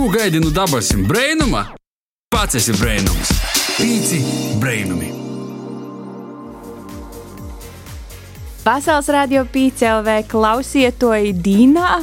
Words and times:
Ko 0.00 0.08
gaidi 0.08 0.40
no 0.40 0.48
dabasim 0.48 1.02
brainuma? 1.04 1.60
Pats 2.32 2.56
esi 2.56 2.72
brainums. 2.72 3.34
Pīci 3.76 4.20
brainumi. 4.56 5.10
Pasaules 8.64 9.10
radio 9.12 9.42
PCLV 9.44 10.14
klausiet 10.30 10.96
to 11.02 11.10
Dīnā, 11.44 11.98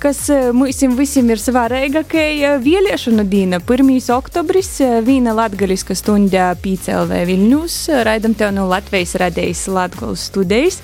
kas 0.00 0.22
eh, 0.32 0.46
mums 0.56 0.80
visiem 0.96 1.28
ir 1.34 1.42
svarīgākā 1.42 2.24
vēlēšana 2.64 3.26
diena. 3.28 3.60
1. 3.60 3.92
oktobris, 4.16 4.70
eh, 4.80 5.02
viena 5.04 5.36
latgaliska 5.36 5.92
stunda 6.00 6.54
PCLV 6.64 7.26
Viļņus, 7.28 7.76
raidam 8.08 8.32
tev 8.32 8.56
no 8.56 8.64
Latvijas 8.72 9.18
radējas 9.20 9.66
Latgales 9.68 10.24
studijas, 10.32 10.80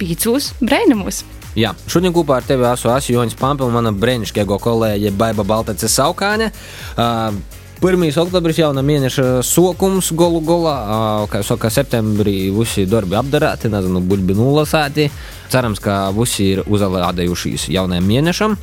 pīcūs 0.00 0.54
brainumus. 0.64 1.26
Jā, 1.58 1.72
šodien 1.90 2.12
kopā 2.14 2.36
ar 2.38 2.44
tevi 2.46 2.62
esmu 2.68 2.92
es, 2.94 3.08
Joņš 3.10 3.34
Pampi 3.40 3.64
un 3.66 3.72
mana 3.74 3.90
brīnišķīgā 3.90 4.58
kolēģe 4.62 5.10
Baiba 5.18 5.42
Baltace 5.42 5.88
Saukāne. 5.90 6.52
Uh, 6.94 7.34
1. 7.82 8.04
oktobris 8.22 8.60
jauna 8.60 8.84
mēneša 8.86 9.40
sokums 9.42 10.12
golu 10.14 10.44
golā, 10.46 10.74
uh, 10.78 11.24
kā 11.26 11.40
jau 11.40 11.48
saka, 11.48 11.72
septembrī 11.74 12.52
visi 12.54 12.84
darbi 12.86 13.18
apdarēti, 13.18 13.70
nezinu, 13.72 14.02
buļbi 14.06 14.36
nulasēti. 14.38 15.08
Cerams, 15.50 15.82
ka 15.82 16.12
visi 16.14 16.52
ir 16.52 16.62
uzalādējušies 16.70 17.66
jaunajam 17.74 18.06
mēnešam. 18.12 18.54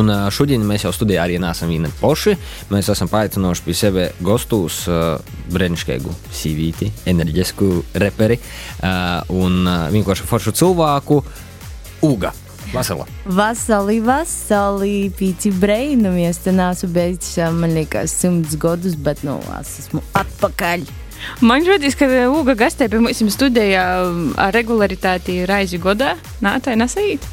Un 0.00 0.10
uh, 0.10 0.26
šodien 0.34 0.66
mēs 0.66 0.88
jau 0.88 0.92
studijā 0.96 1.22
arī 1.22 1.38
neesam 1.38 1.70
vieni 1.70 1.92
paši. 2.00 2.34
Mēs 2.74 2.90
esam 2.90 3.12
paaicinājuši 3.12 3.66
pie 3.68 3.78
sevis 3.84 4.18
gastus 4.24 4.80
uh, 4.90 5.14
brīnišķīgu 5.54 6.18
sīvīti, 6.42 6.90
enerģisku 7.14 7.70
reperi 8.02 8.40
uh, 8.40 9.22
un 9.30 9.62
vienkārši 9.94 10.26
foršu 10.26 10.56
cilvēku. 10.58 11.22
Uga. 12.02 12.32
Vasala. 12.72 13.04
Vasali, 13.26 13.98
vasali, 14.00 15.10
pīci 15.18 15.52
brainamies. 15.60 16.40
Te 16.42 16.54
nācu 16.56 16.88
beidzis, 16.92 17.36
man 17.54 17.74
liekas, 17.76 18.14
simts 18.22 18.56
gadus, 18.60 18.96
bet 18.96 19.20
nu, 19.26 19.36
es 19.60 19.74
esmu 19.84 20.02
atpakaļ. 20.18 20.86
Man 21.44 21.62
šodien, 21.66 21.94
kad 21.94 22.14
Uga 22.32 22.56
gastē 22.58 22.88
pie 22.90 22.98
mums 23.02 23.22
studijā 23.36 23.84
ar 24.40 24.56
regularitāti 24.56 25.42
raizi 25.46 25.78
godā, 25.82 26.16
nā, 26.42 26.56
tā 26.64 26.74
ir 26.74 26.82
nesait. 26.82 27.28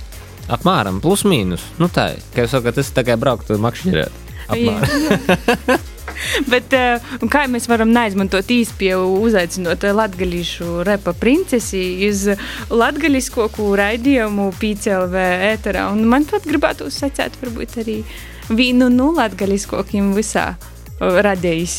Apmēram, 0.49 0.99
plus 1.01 1.23
mīnus. 1.29 1.63
Nu 1.81 1.89
tā, 1.93 2.11
kā 2.35 2.45
jūs 2.45 2.57
sakat, 2.57 2.77
tas 2.77 2.91
ir 2.91 2.97
tā 2.99 3.05
kā 3.07 3.17
braukt 3.21 3.49
makšķerēt. 3.49 4.27
Apmēram. 4.49 5.79
Bet, 6.51 6.73
uh, 6.75 7.27
kā 7.31 7.45
mēs 7.51 7.67
varam 7.69 7.91
neizmantot 7.95 8.49
īstenībā, 8.53 9.01
uzaicinot 9.25 9.85
latviešu 9.95 10.83
repa 10.87 11.13
princesi 11.17 11.83
uz 12.09 12.25
latviešu 12.69 13.69
raidījumu 13.79 14.49
PCLV 14.59 15.27
ēterā. 15.53 15.89
Un 15.93 16.05
man 16.09 16.27
pat 16.29 16.47
gribētu 16.47 16.89
uzsākt, 16.89 17.39
varbūt 17.43 17.79
arī 17.83 18.01
vienu 18.49 18.89
no 18.93 19.11
latviešu 19.17 20.11
visā. 20.17 20.51
Radījis 20.99 21.75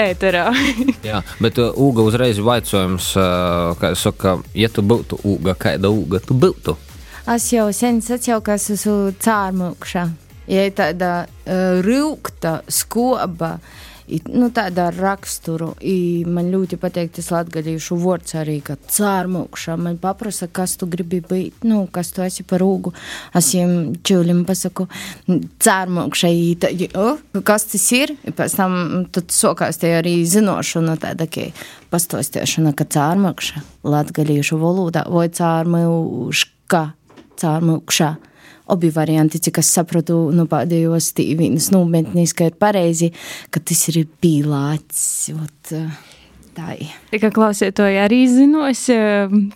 ēterā. 0.00 0.46
Jā, 1.04 1.18
bet 1.44 1.58
Uga 1.60 2.06
uzreiz 2.08 2.38
vaicājums, 2.40 3.10
uh, 3.20 3.74
kā 3.76 3.90
es 3.92 4.00
saku, 4.00 4.38
ja 4.56 4.70
tu 4.72 4.80
būtu 4.80 5.20
Uga, 5.28 5.52
kāda 5.52 5.92
Uga 5.92 6.22
tu 6.24 6.32
būtu? 6.32 6.78
Es 7.28 7.52
jau 7.52 7.68
sen 7.76 8.00
sacīju, 8.02 8.40
ka 8.42 8.56
esmu 8.56 9.12
cārmukša. 9.22 10.08
Ja 10.50 10.66
tāda 10.74 11.12
uh, 11.24 11.80
rūkta, 11.84 12.60
skoba, 12.72 13.56
nu, 14.28 14.48
tāda 14.54 14.88
raksturu. 14.92 15.72
I 15.80 16.24
man 16.28 16.50
ļoti 16.52 16.78
patīk 16.80 17.12
tas 17.16 17.30
latgadījušu 17.32 17.98
vārds 18.02 18.34
arī, 18.38 18.58
ka 18.64 18.76
cārmukša. 18.76 19.76
Man 19.80 19.98
paprasa, 20.02 20.48
kas 20.52 20.76
tu 20.80 20.88
gribi 20.90 21.22
būt, 21.24 21.66
nu, 21.68 21.84
kas 21.92 22.12
tu 22.14 22.24
esi 22.24 22.44
par 22.48 22.64
ūgu. 22.64 22.92
Es 23.38 23.52
viņam 23.54 24.02
čūlim 24.04 24.42
pasaku, 24.48 24.88
cārmukša, 25.62 26.32
oh, 27.00 27.22
kas 27.46 27.68
tas 27.72 27.86
ir. 27.96 28.16
Pēc 28.26 28.58
tam 28.58 29.06
tad 29.14 29.30
sokās 29.34 29.80
tie 29.82 29.94
arī 30.00 30.18
zinošana 30.28 30.98
tāda, 31.02 31.28
ka 31.30 31.48
pastostēšana, 31.92 32.74
ka 32.76 32.88
cārmukša 32.88 33.64
latgadījušu 33.86 34.58
valodā 34.60 35.06
vai 35.12 35.28
cārmukška, 35.32 36.84
cārmukša 37.42 38.12
abi 38.72 38.90
varianti, 38.94 39.40
cik 39.42 39.60
es 39.62 39.70
sapratu 39.74 40.18
no 40.30 40.44
nu, 40.44 40.48
pēdējos 40.50 41.12
tīvīnas 41.18 41.70
nometnīs, 41.74 42.34
ka 42.36 42.50
ir 42.50 42.58
pareizi, 42.60 43.12
ka 43.52 43.62
tas 43.62 43.84
ir 43.92 44.02
pīlāts. 44.22 45.04
Ot, 45.36 45.72
tā 46.56 46.76
ir. 46.80 46.92
Tikai 47.12 47.32
klausītāji 47.34 48.02
arī 48.02 48.22
zinos, 48.30 48.86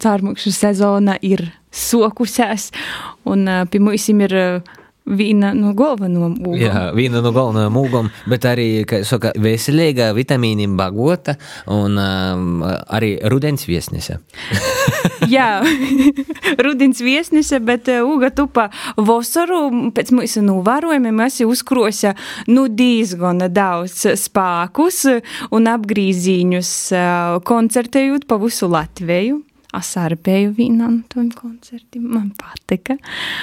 cārmukšu 0.03 0.55
sezona 0.55 1.19
ir 1.25 1.49
sokusēs, 1.77 2.71
un 3.29 3.49
pie 3.71 3.83
mums 3.83 4.09
ir 4.13 4.37
viena 5.07 5.53
no 5.55 5.73
galvenajām 5.77 6.35
ūgām. 6.41 6.59
Jā, 6.59 6.83
viena 6.97 7.23
no 7.23 7.31
galvenajām 7.35 7.79
ūgām, 7.79 8.11
bet 8.31 8.47
arī, 8.49 8.69
kā 8.89 9.03
saka, 9.07 9.33
veselīga, 9.39 10.11
vitamīniem 10.17 10.77
bagota 10.79 11.37
un 11.73 12.01
um, 12.01 12.65
arī 12.67 13.17
rudens 13.31 13.69
viesnese. 13.71 14.19
Jā, 15.31 15.63
rudens 16.65 17.01
viesnese, 17.05 17.61
bet 17.65 17.89
ūga 17.89 18.31
uh, 18.31 18.35
tupa 18.37 18.69
vosaru, 18.97 19.91
pēc 19.97 20.13
mūsu 20.17 20.45
novērojumiem, 20.47 21.23
mēs 21.23 21.41
uzkrosa 21.47 22.15
nu 22.51 22.67
diezgan 22.69 23.47
daudz 23.55 24.05
spākus 24.21 25.05
un 25.51 25.73
apgrīzīņus 25.73 26.73
uh, 26.95 27.37
koncertējot 27.47 28.29
pa 28.29 28.41
visu 28.43 28.71
Latviju. 28.71 29.43
Es 29.77 29.91
arī 30.01 30.17
biju 30.25 30.53
vienā 30.57 30.87
no 30.89 31.03
tiem 31.11 31.27
koncertiem. 31.37 32.07
Man 32.15 32.31
patika. 32.39 32.97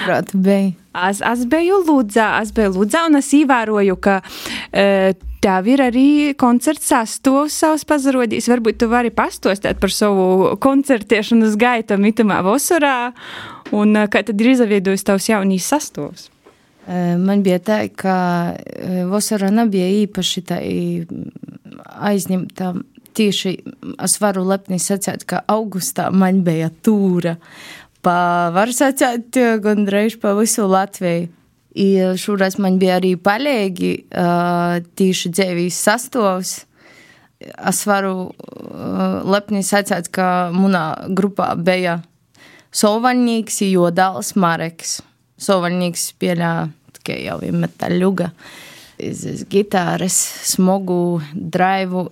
Prāt, 0.06 0.32
bija. 0.34 0.72
Es, 1.10 1.20
es 1.26 1.44
biju 1.50 1.84
Ludzā, 1.88 2.30
es 2.42 2.54
biju 2.56 2.74
Ludzā, 2.78 3.06
un 3.10 3.20
es 3.20 3.30
ievēroju, 3.38 3.98
ka 4.02 4.20
uh, 4.24 5.30
tev 5.44 5.68
ir 5.70 5.84
arī 5.84 6.08
koncerts 6.40 6.88
sastāvs 6.92 7.58
savs 7.64 7.84
pazarodījis. 7.90 8.50
Varbūt 8.52 8.80
tu 8.82 8.90
vari 8.92 9.12
pastostēt 9.14 9.82
par 9.84 9.92
savu 9.94 10.54
koncertēšanas 10.64 11.58
gaitu 11.60 12.00
mitamā 12.00 12.40
vasarā, 12.46 13.12
un 13.76 13.98
uh, 13.98 14.08
kā 14.08 14.24
tad 14.24 14.42
ir 14.42 14.54
izveidojis 14.56 15.06
tavs 15.10 15.30
jaunīs 15.32 15.68
sastāvs? 15.70 16.30
Man 16.84 17.46
bija 17.46 17.62
tā, 17.64 17.78
ka 17.96 18.14
vasarā 19.08 19.48
nebija 19.56 19.86
īpaši 20.04 20.42
tā 20.50 20.58
aizņemta 22.12 22.74
tieši 23.14 23.54
es 24.04 24.18
varu 24.22 24.44
lepni 24.48 24.80
sacīt, 24.82 25.26
ka 25.30 25.44
augustā 25.52 26.10
man 26.12 26.42
bija 26.46 26.70
tūra. 26.86 27.38
Pa, 28.04 28.16
var 28.56 28.74
sacīt, 28.76 29.38
gandrīz 29.64 30.18
pa 30.20 30.34
visu 30.36 30.68
Latviju. 30.68 31.30
I 31.74 32.16
šoreiz 32.20 32.60
man 32.62 32.78
bija 32.82 33.00
arī 33.00 33.16
palīgi 33.18 33.94
uh, 34.06 34.78
tieši 34.98 35.32
dzēvīs 35.34 35.80
sastāvs. 35.88 36.54
Es 37.44 37.80
varu 37.90 38.30
uh, 38.30 39.24
lepni 39.26 39.64
sacīt, 39.66 40.12
ka 40.14 40.52
manā 40.54 40.86
grupā 41.10 41.54
bija 41.58 42.00
Sovaļņīgs, 42.74 43.64
Jodāls, 43.70 44.34
Mareks. 44.40 45.00
Sovaļņīgs 45.42 46.06
spēlē 46.14 46.54
tikai 46.98 47.24
jau 47.26 47.40
ir 47.46 47.58
metaļuga. 47.58 48.30
Uh, 48.30 48.62
iz, 49.10 49.44
gitāras, 49.52 50.16
smogu, 50.48 51.22
draivu, 51.34 52.08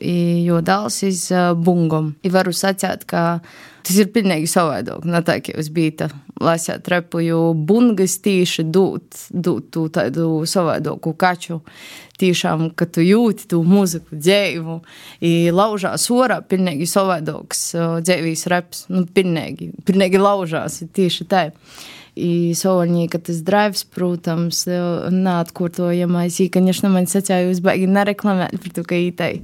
jo 0.46 0.62
dals 0.66 1.02
iz 1.08 1.28
uh, 1.34 1.52
bungom. 1.56 2.14
I 2.24 2.32
varu 2.34 2.54
sacīt, 2.56 3.06
ka 3.10 3.42
tas 3.82 3.98
ir 3.98 4.12
pilnīgi 4.14 4.50
savādāk. 4.50 5.06
Ne 5.10 5.22
tā, 5.26 5.40
ka 5.44 5.56
jūs 5.56 5.72
bijat 5.74 6.08
lasīt 6.42 6.88
repu, 6.92 7.22
jo 7.26 7.42
bungas 7.54 8.18
tīši 8.24 8.66
dūt, 8.74 9.28
dūt 9.32 9.70
tu 9.74 9.86
tādu 9.94 10.44
savādāku 10.50 11.14
kaču. 11.20 11.62
Tiešām, 12.22 12.68
ka 12.78 12.86
tu 12.86 13.02
jūti 13.02 13.48
to 13.50 13.64
mūziku, 13.66 14.14
dzēvu, 14.14 14.76
laužās 15.58 16.06
orā, 16.14 16.38
pilnīgi 16.46 16.86
savādāks 16.90 17.64
uh, 17.78 17.96
dzēvīs 18.06 18.46
reps. 18.52 18.86
Nu, 18.94 19.08
pilnīgi, 19.10 19.72
pilnīgi 19.88 20.22
laužās, 20.22 20.84
tieši 20.94 21.28
tā. 21.32 21.48
И 22.21 22.55
Солонīka 22.57 23.21
tas 23.21 23.43
drives, 23.45 23.85
protams, 23.85 24.65
neatkārtojamais. 25.13 26.39
Конечно, 26.53 26.89
man 26.89 27.05
sacīja, 27.05 27.45
jūs 27.45 27.61
baigi 27.65 27.91
nereklamēt 27.93 28.57
par 28.63 28.73
to, 28.73 28.85
ka 28.89 28.97
ītai. 28.97 29.43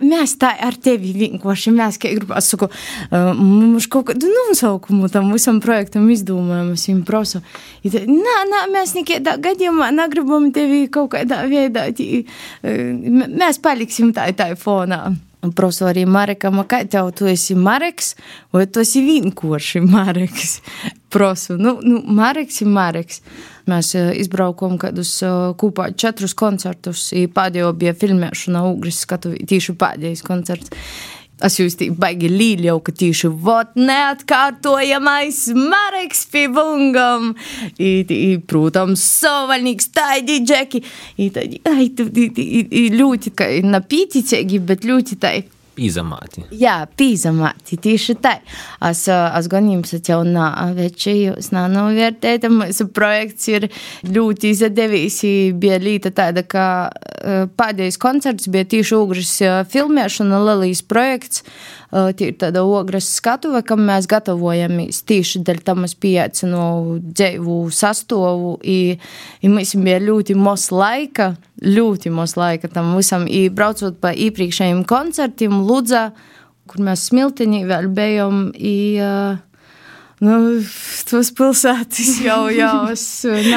Mēs 0.00 0.32
tā 0.40 0.48
ar 0.58 0.74
tevi 0.74 1.12
vienkārši, 1.14 1.70
mēs 1.76 2.00
kā 2.02 2.10
grupā, 2.16 2.40
saku, 2.42 2.66
mums 3.12 3.86
kaut 3.92 4.08
kādu 4.08 4.26
nosaukumu 4.32 5.06
tam 5.12 5.28
visam 5.30 5.60
projektam 5.62 6.08
izdomājam, 6.10 6.72
es 6.74 6.88
viņu 6.88 7.04
prasu. 7.06 7.42
Nā, 7.84 8.38
nā, 8.50 8.64
mēs 8.72 8.96
nekādā 8.96 9.36
gadījumā 9.44 9.92
negribam 9.94 10.48
tevi 10.56 10.88
kaut 10.90 11.12
kādā 11.14 11.44
veidā, 11.46 11.86
mēs 12.64 13.62
paliksim 13.62 14.10
tā, 14.16 14.26
tā 14.34 14.50
fonā. 14.58 15.12
Prasu 15.55 15.85
arī 15.87 16.03
Marekam, 16.03 16.59
kā 16.67 16.81
tev 16.83 17.13
tu 17.15 17.27
esi 17.31 17.55
Mareks, 17.55 18.11
vai 18.51 18.65
tu 18.67 18.81
esi 18.83 18.99
vienkārši 19.05 19.79
Mareks? 19.85 20.57
Prasu, 21.13 21.55
nu, 21.57 21.77
nu 21.81 22.01
Mareks 22.03 22.59
ir 22.65 22.67
Mareks. 22.73 23.21
Mēs 23.69 23.93
izbraukām 23.95 24.75
kādus 24.81 25.13
kopā 25.61 25.91
četrus 25.95 26.35
koncertus, 26.37 27.05
pēdējo 27.13 27.71
bija 27.77 27.95
filmēšana 27.95 28.65
Ugris 28.67 29.03
skatu, 29.05 29.31
tīši 29.47 29.77
pēdējais 29.79 30.25
koncerts. 30.27 30.75
Es 31.45 31.55
jūs 31.59 31.77
tī 31.79 31.89
baigi 31.95 32.27
līļi 32.31 32.67
jau, 32.67 32.79
ka 32.83 32.93
tīši 32.99 33.29
vot 33.45 33.77
neatkārtojamais 33.79 35.37
Mareks 35.55 36.25
pie 36.33 36.47
bungam. 36.51 37.31
I, 37.77 37.91
i, 38.03 38.33
protams, 38.43 39.03
sovalnīgs 39.21 39.91
taidi 39.95 40.41
džeki. 40.43 40.83
I, 41.17 41.29
taidi, 41.35 41.61
ai, 41.69 41.87
tu, 41.95 42.09
i, 42.11 42.27
i, 42.27 42.65
i, 42.65 42.83
ļoti, 42.95 43.33
ka 43.39 43.47
napīticīgi, 43.63 44.59
bet 44.67 44.87
ļoti 44.89 45.19
tai. 45.23 45.37
Pīzamāti. 45.79 46.43
Jā, 46.59 46.81
pīzamāti, 46.99 47.77
tieši 47.79 48.17
tā. 48.19 48.35
Es, 48.89 49.05
es 49.07 49.49
gan 49.51 49.69
jums 49.71 49.95
jau 49.95 50.19
nāveči, 50.27 51.15
jūs 51.29 51.51
nānovērtējat, 51.55 52.49
mūsu 52.51 52.89
projekts 52.95 53.47
ir 53.51 53.69
ļoti 54.03 54.53
izdevīs. 54.53 55.21
Bija 55.59 55.79
līta 55.79 56.11
tāda, 56.15 56.43
ka 56.43 56.65
pēdējais 57.59 57.99
koncerts 58.01 58.51
bija 58.51 58.67
tieši 58.75 58.97
Ugras 58.99 59.35
filmēšana, 59.71 60.43
Lelijas 60.49 60.83
projekts. 60.83 61.43
Ir 61.43 61.78
tāda 61.89 62.61
ogras 62.63 63.07
skatuve, 63.17 63.63
kam 63.65 63.81
mēs 63.87 64.05
gatavojamies 64.09 65.01
tieši 65.09 65.41
dēļ 65.45 65.61
tam 65.65 65.87
es 65.87 65.95
pieaicinu 65.97 66.99
dzēvu 67.01 67.59
sastovu. 67.73 68.57
I, 68.61 68.99
i 69.41 69.49
mēs 69.49 69.73
bija 69.79 69.97
ļoti 70.03 70.37
mos 70.37 70.69
laika, 70.71 71.33
ļoti 71.65 72.13
mos 72.13 72.37
laika 72.37 72.69
tam 72.69 72.93
visam. 72.97 73.25
I 73.25 73.49
braucot 73.49 73.97
pa 74.01 74.13
iepriekšējiem 74.13 74.85
koncertiem 74.89 75.61
Ludzā, 75.65 76.11
kur 76.69 76.85
mēs 76.85 77.09
smiltiņī 77.09 77.65
vēl 77.69 77.89
bijām. 77.97 78.49
I, 78.53 78.77
uh, 79.01 79.48
Nu, 80.19 80.59
tos 81.07 81.29
pilsētas 81.31 82.17
jau 82.25 82.49
jau 82.51 82.71
nāc. 82.91 83.03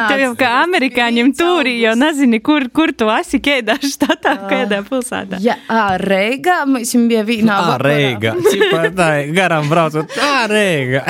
Tev 0.12 0.20
jau 0.22 0.34
kā 0.38 0.50
amerikāņiem 0.60 1.32
tūrī 1.34 1.72
jau 1.80 1.96
nezini, 1.98 2.38
kur, 2.44 2.68
kur 2.70 2.92
tu 2.94 3.08
esi, 3.10 3.40
kādā 3.42 3.74
štatā, 3.92 4.36
kādā 4.46 4.78
pilsētā. 4.86 5.40
Jā, 5.42 5.56
Reigā 5.98 6.60
mēs 6.70 6.94
bija 7.10 7.24
vienā. 7.26 7.56
Ā, 7.74 7.78
Reiga. 7.82 8.36
Tā, 8.98 9.08
garām 9.34 9.66
braucot. 9.72 10.14
Ā, 10.22 10.44
Reiga. 10.52 11.02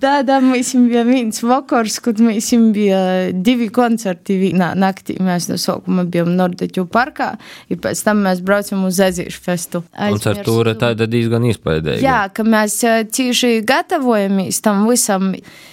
Tādā 0.00 0.38
mēs 0.44 0.72
bija 0.86 1.04
viens 1.04 1.42
vakars, 1.44 1.98
kad 2.04 2.20
mēs 2.24 2.48
bija 2.72 3.02
divi 3.36 3.68
koncerti 3.68 4.38
vienā 4.40 4.70
naktī. 4.78 5.18
Mēs 5.20 5.50
no 5.50 5.60
sākuma 5.60 6.06
bijām 6.08 6.32
Nordeķu 6.38 6.86
parkā, 6.92 7.34
un 7.68 7.82
pēc 7.84 8.04
tam 8.08 8.24
mēs 8.24 8.40
braucam 8.44 8.88
uz 8.88 9.02
Ezīšu 9.04 9.44
festu. 9.44 9.84
Koncertūra 9.92 10.76
tāda 10.80 11.08
diezgan 11.10 11.44
izpaidēja. 11.52 12.00
Jā, 12.00 12.18
ka 12.32 12.46
mēs 12.46 12.80
cieši 13.12 13.60
gatavojamies 13.68 14.45
mēs 14.46 14.62
tam 14.64 14.86
visam. 14.90 15.32
Viņa 15.34 15.66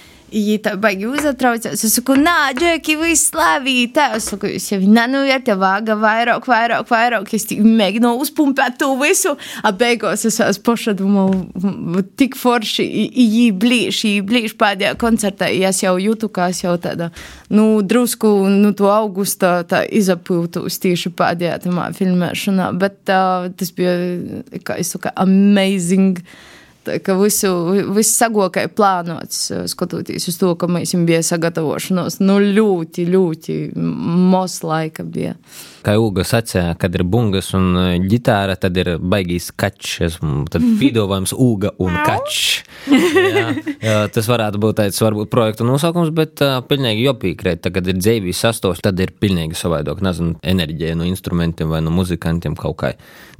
tā 0.64 0.72
baigi 0.80 1.06
uzatraucās. 1.06 1.82
Es 1.86 1.92
saku, 1.94 2.16
nā, 2.18 2.50
Džeki, 2.58 2.96
viss 2.98 3.28
slavīgi. 3.30 3.84
Tā, 3.94 4.06
es 4.16 4.24
saku, 4.32 4.48
jūs 4.50 4.64
jau 4.72 4.80
nenuvērtē 4.82 5.54
vāga 5.60 5.94
vairāk, 6.00 6.48
vairāk, 6.50 6.88
vairāk. 6.90 7.28
Es 7.36 7.46
mēģinu 7.52 8.10
uzpumpēt 8.18 8.80
to 8.80 8.88
visu. 8.98 9.36
Beigās 9.78 10.24
es 10.26 10.40
esmu 10.42 10.64
pašadomā, 10.66 11.26
tik 12.18 12.34
forši, 12.40 12.86
jī 13.14 13.44
blīž, 13.62 14.00
jī 14.08 14.24
blīž 14.26 14.56
pēdējā 14.58 14.96
koncertā. 14.98 15.52
Es 15.70 15.84
jau 15.84 15.94
jūtu, 16.02 16.32
kā 16.34 16.48
es 16.50 16.64
jau 16.64 16.74
tāda, 16.82 17.12
nu, 17.54 17.68
drusku, 17.86 18.32
nu, 18.50 18.72
to 18.74 18.90
augusta 18.90 19.60
tā 19.70 19.84
izapūtos 19.86 20.80
tieši 20.82 21.14
pēdējā 21.14 21.60
tamā 21.68 21.92
filmēšanā. 21.94 22.72
Bet 22.80 23.14
uh, 23.14 23.52
tas 23.54 23.70
bija, 23.76 23.94
kā 24.66 24.80
es 24.82 24.90
saku, 24.96 25.14
amazing 25.14 26.24
ka 27.04 27.16
visu, 27.18 27.50
viss 27.94 28.16
sagokai 28.18 28.66
plānots, 28.72 29.46
skatoties 29.70 30.28
uz 30.30 30.38
to, 30.40 30.52
ka 30.58 30.68
mēs 30.70 30.94
viņam 30.94 31.06
bija 31.08 31.22
sagatavošanos. 31.26 32.18
Nu, 32.24 32.38
ļoti, 32.42 33.06
ļoti 33.10 33.56
mos 33.76 34.60
laika 34.66 35.06
bija. 35.06 35.34
Kā 35.84 35.96
Uga 36.00 36.24
sacīja, 36.24 36.74
kad 36.80 36.94
ir 36.96 37.04
bungas 37.04 37.50
un 37.56 37.66
e, 37.76 37.84
ģitāra, 38.08 38.56
tad 38.60 38.76
ir 38.80 38.94
baigīs 38.98 39.50
kačs. 39.52 40.18
Tad 40.52 40.64
pīdovājums 40.80 41.34
Uga 41.36 41.74
un 41.84 41.96
kačs. 42.06 42.64
jā, 43.84 43.98
tas 44.14 44.30
varētu 44.30 44.60
būt 44.62 44.80
tāds 44.80 45.00
varbūt 45.04 45.32
projektu 45.32 45.66
nosaukums, 45.68 46.12
bet 46.16 46.40
uh, 46.44 46.58
pilnīgi 46.68 47.04
jopīkrēt. 47.08 47.64
Tagad 47.66 47.92
ir 47.92 48.00
dzīvīs 48.00 48.44
sastos, 48.46 48.80
tad 48.84 49.00
ir 49.04 49.12
pilnīgi 49.20 49.58
savādāk. 49.58 50.00
Nezinu, 50.04 50.38
enerģija 50.54 50.96
no 50.98 51.08
instrumentiem 51.08 51.72
vai 51.72 51.82
no 51.84 51.92
muzikantiem 51.94 52.56
kaut 52.58 52.78
kā. 52.80 52.94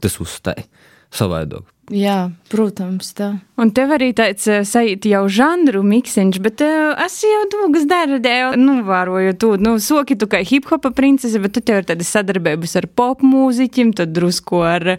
Tas 0.05 0.21
uzstāja 0.21 0.67
savādāk. 1.15 1.65
Jā, 1.93 2.31
protams, 2.49 3.11
tā. 3.13 3.35
Un 3.61 3.69
tev 3.71 3.91
arī 3.93 4.09
tāds 4.17 4.47
uh, 4.49 4.63
sajūta 4.67 5.11
jau 5.11 5.21
žanru 5.31 5.83
miksiņš, 5.87 6.39
bet 6.43 6.63
uh, 6.65 6.95
es 7.05 7.19
jau 7.23 7.43
dūgas 7.53 7.85
darēju, 7.91 8.55
nu, 8.57 8.79
vēroju 8.87 9.35
to, 9.39 9.51
nu, 9.61 9.75
soki 9.83 10.17
tu 10.19 10.27
kā 10.31 10.41
hip-hopa 10.41 10.95
princese, 10.97 11.39
bet 11.43 11.53
tu 11.55 11.61
tev 11.61 11.83
ir 11.83 11.89
tādas 11.91 12.09
sadarbības 12.17 12.73
ar 12.81 12.89
pop 12.89 13.21
mūziķiem, 13.23 13.93
tad 14.01 14.15
drusku 14.17 14.63
ar 14.65 14.95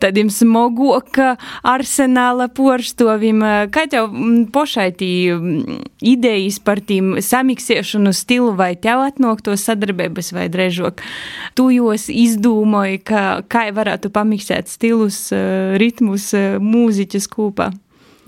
tādiem 0.00 0.30
smogoka 0.32 1.34
arsenāla 1.60 2.48
porštovim. 2.56 3.44
Kā 3.74 3.84
tev 3.92 4.08
pošai 4.54 4.88
tī 4.96 5.12
idejas 6.00 6.58
par 6.64 6.80
tīm 6.80 7.18
samiksiešanu 7.20 8.14
stilu 8.16 8.56
vai 8.56 8.72
tev 8.80 9.04
atnāk 9.04 9.44
to 9.44 9.58
sadarbības 9.60 10.32
vai 10.34 10.48
drežok? 10.50 11.04
Tu 11.58 11.68
jūs 11.76 12.08
izdūmoji, 12.10 13.04
ka 13.04 13.22
kā 13.44 13.68
varētu 13.76 14.10
pamiksēt 14.14 14.72
stilus, 14.72 15.28
ritmus, 15.78 16.29
mūziķas 16.34 17.30
kopā? 17.30 17.70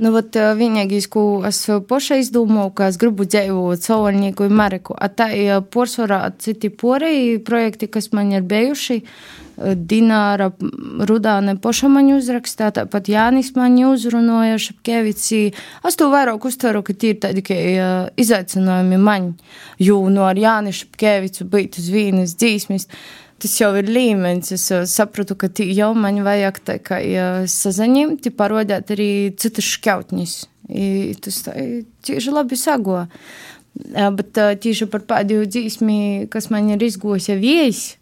Nu, 0.02 0.10
vat, 0.14 0.34
vienīgais, 0.56 1.04
ko 1.12 1.42
es 1.46 1.60
pašai 1.88 2.22
izdomāju, 2.22 2.72
ka 2.74 2.88
es 2.88 2.96
gribu 2.98 3.26
dzīvot 3.28 3.84
Sauļnieku 3.84 4.48
un 4.48 4.56
Mareku, 4.56 4.96
a 4.96 5.10
tā 5.12 5.28
ir 5.36 5.60
porcelāna 5.68 6.32
citi 6.40 6.72
porei 6.72 7.36
projekti, 7.44 7.90
kas 7.92 8.08
man 8.16 8.32
ir 8.32 8.42
bijuši. 8.48 9.02
Dināra 9.76 10.48
Rudāne 11.06 11.54
paša 11.60 11.90
man 11.92 12.08
uzrakstā, 12.16 12.72
tāpat 12.74 13.12
Jānis 13.12 13.52
man 13.54 13.76
uzrunāja 13.92 14.56
Šepkevici. 14.64 15.42
Es 15.86 16.00
to 16.00 16.08
vairāk 16.10 16.48
uztveru, 16.48 16.80
ka 16.82 16.96
tie 16.96 17.12
ir 17.12 17.20
tādi 17.22 17.44
uh, 17.44 18.08
izaicinājumi 18.16 18.98
man, 18.98 19.34
jo 19.78 20.00
no 20.10 20.24
ar 20.26 20.40
Jāni 20.40 20.72
Šepkevicu 20.72 21.46
būt 21.52 21.78
uz 21.78 21.92
vienas 21.92 22.32
dzīsmes. 22.40 22.88
Uh, 22.88 23.22
tas 23.42 23.54
jau 23.60 23.72
ir 23.78 23.90
līmenis. 23.90 24.52
Es 24.56 24.68
uh, 24.74 24.84
sapratu, 24.88 25.36
ka 25.38 25.50
jau 25.66 25.92
man 25.98 26.22
vajag 26.26 26.60
tā 26.66 26.78
kā 26.84 27.00
uh, 27.02 27.42
sazaņemt, 27.50 28.30
parodēt 28.38 28.94
arī 28.94 29.10
citus 29.38 29.68
šķautņus. 29.76 30.36
Tas 31.22 31.40
tieši 32.06 32.32
labi 32.32 32.56
sago. 32.56 33.02
Uh, 33.02 34.08
bet 34.14 34.38
tieši 34.62 34.88
par 34.92 35.04
pēdējo 35.08 35.48
dzīsmi, 35.50 35.98
kas 36.32 36.50
man 36.52 36.70
ir 36.74 36.82
izgojis 36.84 37.30
jau 37.32 37.38
viesis, 37.40 37.96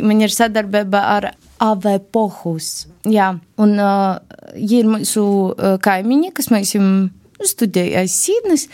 man 0.00 0.22
ir 0.22 0.32
sadarbība 0.32 1.02
ar 1.16 1.30
AV 1.60 1.86
Pohus. 2.12 2.86
Jā, 3.08 3.34
un 3.60 3.76
uh, 3.76 4.16
ir 4.56 4.88
mūsu 4.88 5.24
uh, 5.24 5.76
kaimiņi, 5.82 6.32
kas 6.36 6.50
mēs 6.52 6.74
jums 6.76 7.50
studēja 7.52 8.04
aiz 8.04 8.16
sīdnes. 8.16 8.66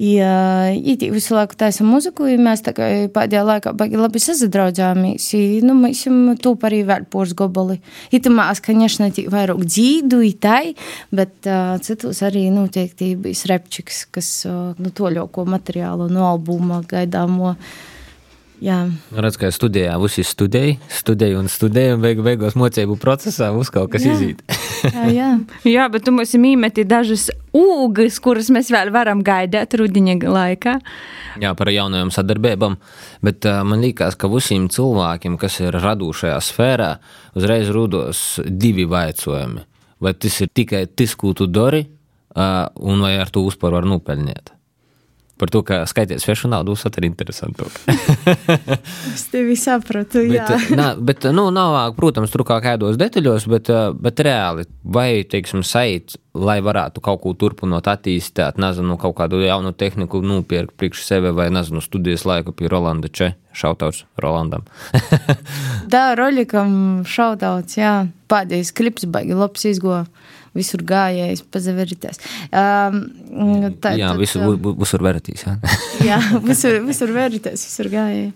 Ja, 0.00 0.70
ja 0.72 1.10
visu 1.12 1.34
laiku 1.36 1.58
taisam 1.60 1.90
muziku, 1.92 2.24
ja 2.30 2.38
mēs 2.40 2.62
pēdējā 2.64 3.42
laikā 3.44 3.72
baigi 3.76 3.98
labi 4.00 4.22
sazadraudzāmies, 4.22 5.26
nu, 5.66 5.74
mēs 5.76 6.06
jums 6.06 6.40
tūp 6.40 6.64
arī 6.68 6.80
vēl 6.88 7.04
pors 7.12 7.34
gobali. 7.36 7.80
Itamā, 8.16 8.48
es, 8.54 8.62
конечно, 8.64 9.10
vairāk 9.10 9.60
dzīdu, 9.66 10.22
itai, 10.30 10.74
bet 11.12 11.50
uh, 11.50 11.76
citos 11.84 12.22
arī 12.24 12.46
noteikti 12.54 13.12
bijis 13.20 13.44
repčiks, 13.50 14.04
kas 14.14 14.32
uh, 14.48 14.72
nu, 14.80 14.94
toļoko 14.94 15.44
materiālu 15.48 16.08
no 16.12 16.28
albuma 16.30 16.80
gaidāmo. 16.88 17.56
Jā. 18.65 18.79
Nu, 18.89 19.21
redz, 19.21 19.35
kā 19.37 19.51
studijā, 19.53 19.93
visi 20.01 20.23
studēja, 20.25 20.79
studēja 20.89 21.37
un 21.37 21.49
studēja, 21.51 21.97
un 21.97 22.01
beigu, 22.01 22.23
beigās 22.25 22.55
mocību 22.57 22.95
procesā 22.97 23.51
uz 23.53 23.69
kaut 23.73 23.91
kas 23.93 24.07
izīt. 24.09 24.41
jā, 24.87 25.03
jā. 25.13 25.27
jā, 25.75 25.85
bet 25.93 26.07
tu 26.07 26.13
mums 26.15 26.33
īmeti 26.33 26.87
dažas 26.89 27.27
ūgas, 27.53 28.17
kuras 28.23 28.49
mēs 28.53 28.71
vēl 28.73 28.89
varam 28.95 29.21
gaidīt 29.25 29.77
rudiņa 29.77 30.17
laikā. 30.33 30.75
Jā, 31.43 31.53
par 31.57 31.69
jaunajām 31.69 32.09
sadarbībām, 32.15 32.79
bet 33.25 33.45
uh, 33.45 33.61
man 33.67 33.85
liekas, 33.85 34.17
ka 34.17 34.31
visiem 34.33 34.65
cilvēkiem, 34.73 35.37
kas 35.41 35.59
ir 35.61 35.77
radošajā 35.85 36.41
sfērā, 36.49 36.91
uzreiz 37.37 37.69
rūdos 37.69 38.25
divi 38.49 38.89
vaicojumi. 38.89 39.61
Vai 40.01 40.17
tas 40.17 40.41
ir 40.41 40.49
tikai 40.57 40.87
tas, 40.89 41.13
ko 41.13 41.37
tu 41.37 41.45
dari, 41.45 41.85
uh, 42.33 42.65
un 42.81 43.05
vai 43.05 43.13
ar 43.21 43.29
to 43.29 43.45
uzparu 43.45 43.77
var 43.77 43.93
nopelnīt? 43.93 44.55
Par 45.35 45.51
to, 45.51 45.59
ka 45.67 45.81
skaities 45.83 46.23
svešu 46.23 46.47
naudu, 46.47 46.71
uzsver 46.77 47.01
ir 47.01 47.09
interesantāk. 47.09 47.73
es 49.13 49.25
tevi 49.33 49.57
sapratu, 49.59 50.21
bet, 50.31 50.69
nā, 50.71 50.93
bet, 50.95 51.27
nu, 51.35 51.49
nav, 51.51 51.75
protams, 51.97 52.31
tur 52.31 52.45
kā 52.47 52.61
kādos 52.63 52.95
detaļos, 52.99 53.49
bet, 53.51 53.71
bet 53.99 54.21
reāli, 54.23 54.63
vai, 54.95 55.09
teiksim, 55.27 55.65
sajūt, 55.67 56.15
lai 56.39 56.61
varētu 56.63 57.03
kaut 57.03 57.19
ko 57.25 57.33
turpināt, 57.35 57.89
attīstīt, 57.91 58.61
nezinu, 58.63 58.95
kaut 59.01 59.17
kādu 59.19 59.41
jaunu 59.43 59.73
tehniku 59.75 60.23
nopirkt 60.23 60.77
priekš 60.79 61.03
sevi, 61.03 61.35
vai, 61.35 61.49
nezinu, 61.51 61.83
studijas 61.83 62.23
laiku 62.27 62.55
pie 62.55 62.71
Rolanda 62.71 63.11
Če. 63.11 63.33
Šautauts 63.55 64.03
Rolandam. 64.19 64.65
Tā, 65.93 66.09
Roļikam 66.19 67.03
šautauts, 67.07 67.77
jā. 67.79 67.93
Pēdējais 68.31 68.73
klips 68.75 69.07
baigi 69.07 69.37
labs 69.37 69.63
izgoja 69.69 70.03
visur 70.55 70.83
gājējis, 70.87 71.43
pazaverities. 71.51 72.21
Um, 72.49 73.01
tā, 73.83 73.95
jā, 73.99 74.11
tad, 74.13 74.21
visur, 74.21 74.55
visur 74.79 75.03
veritīs. 75.05 75.45
Jā, 75.45 75.57
jā 76.09 76.19
visur, 76.49 76.79
visur 76.87 77.13
verities, 77.15 77.65
visur 77.67 77.91
gājēji. 77.93 78.31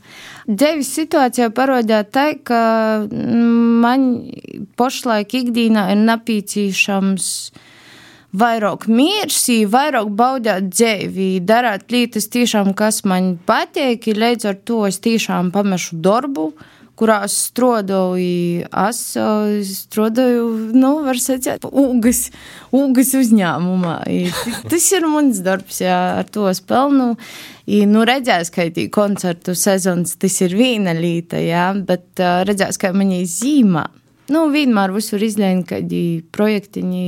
Devis 0.50 0.92
situācijā 0.98 1.50
parādīja 1.56 2.04
tā, 2.10 2.28
ka 2.44 2.62
man 3.10 4.08
pašlaik 4.80 5.36
ikdienā 5.44 5.90
ir 5.94 6.00
napīcīšams 6.08 7.28
vairāk 8.40 8.86
miers, 8.94 9.38
vairāk 9.74 10.10
baudīt 10.18 10.68
dzīvi, 10.74 11.30
darīt 11.46 11.88
lietas 11.94 12.30
tiešām, 12.34 12.76
kas 12.78 13.02
man 13.10 13.38
patīk, 13.50 14.12
līdz 14.14 14.52
ar 14.52 14.60
to 14.66 14.84
es 14.90 15.02
tiešām 15.06 15.54
pamešu 15.54 15.98
darbu. 16.04 16.52
Uh, 16.54 16.76
kurā 17.00 17.22
es 17.28 17.36
strādāju. 17.50 18.66
Es 18.68 19.02
strādāju, 19.86 20.48
nu, 20.76 20.92
var 21.06 21.20
sacīt, 21.22 21.66
ūgas, 21.68 22.26
ūgas 22.76 23.14
uzņēmumā. 23.20 23.96
I, 24.12 24.20
tas 24.72 24.90
ir 24.96 25.08
mans 25.10 25.42
darbs, 25.46 25.82
jā, 25.86 26.00
ar 26.20 26.28
to 26.32 26.50
es 26.52 26.62
pelnu. 26.62 27.14
I, 27.70 27.84
nu, 27.90 28.04
redzēs, 28.08 28.52
ka 28.54 28.68
tī 28.74 28.88
koncertu 28.94 29.56
sezonas 29.58 30.18
tas 30.20 30.40
ir 30.46 30.58
viena 30.58 30.96
līta, 30.98 31.40
jā, 31.42 31.70
bet 31.86 32.22
uh, 32.22 32.42
redzēs, 32.50 32.82
ka 32.82 32.92
man 32.96 33.14
ir 33.16 33.30
zīmā. 33.30 33.86
Nu, 34.30 34.46
vienmēr 34.54 34.94
visur 34.94 35.24
izlēma, 35.26 35.66
kad 35.70 35.90
ir 35.96 36.26
projektiņi 36.36 37.06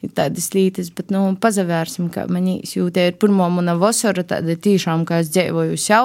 ir 0.00 0.12
tādas 0.16 0.50
lietas, 0.52 0.90
bet, 0.96 1.12
nu, 1.12 1.22
pazavērsim, 1.40 2.08
kā 2.12 2.26
man 2.32 2.46
jo 2.48 2.88
tie 2.92 3.10
ir 3.10 3.18
pirmo 3.20 3.48
mana 3.52 3.76
vasara, 3.80 4.24
tāda 4.24 4.56
tiešām, 4.56 5.06
kā 5.08 5.22
es 5.24 5.32
dzīvoju 5.32 5.76
jau, 5.80 6.04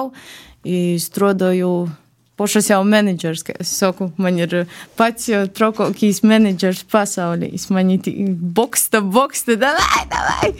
strādāju 1.00 1.70
Pošas 2.36 2.68
jau 2.68 2.82
menedžers, 2.84 3.46
kā 3.46 3.54
es 3.62 3.70
saku, 3.72 4.10
man 4.20 4.36
ir 4.36 4.66
pats 4.98 5.30
jau 5.30 5.46
trokokīs 5.48 6.20
menedžers 6.20 6.84
pasaulī. 6.92 7.54
Man 7.72 7.94
ir 7.94 8.10
boksta, 8.58 9.00
boksta, 9.00 9.56
davai, 9.60 10.04
davai. 10.12 10.52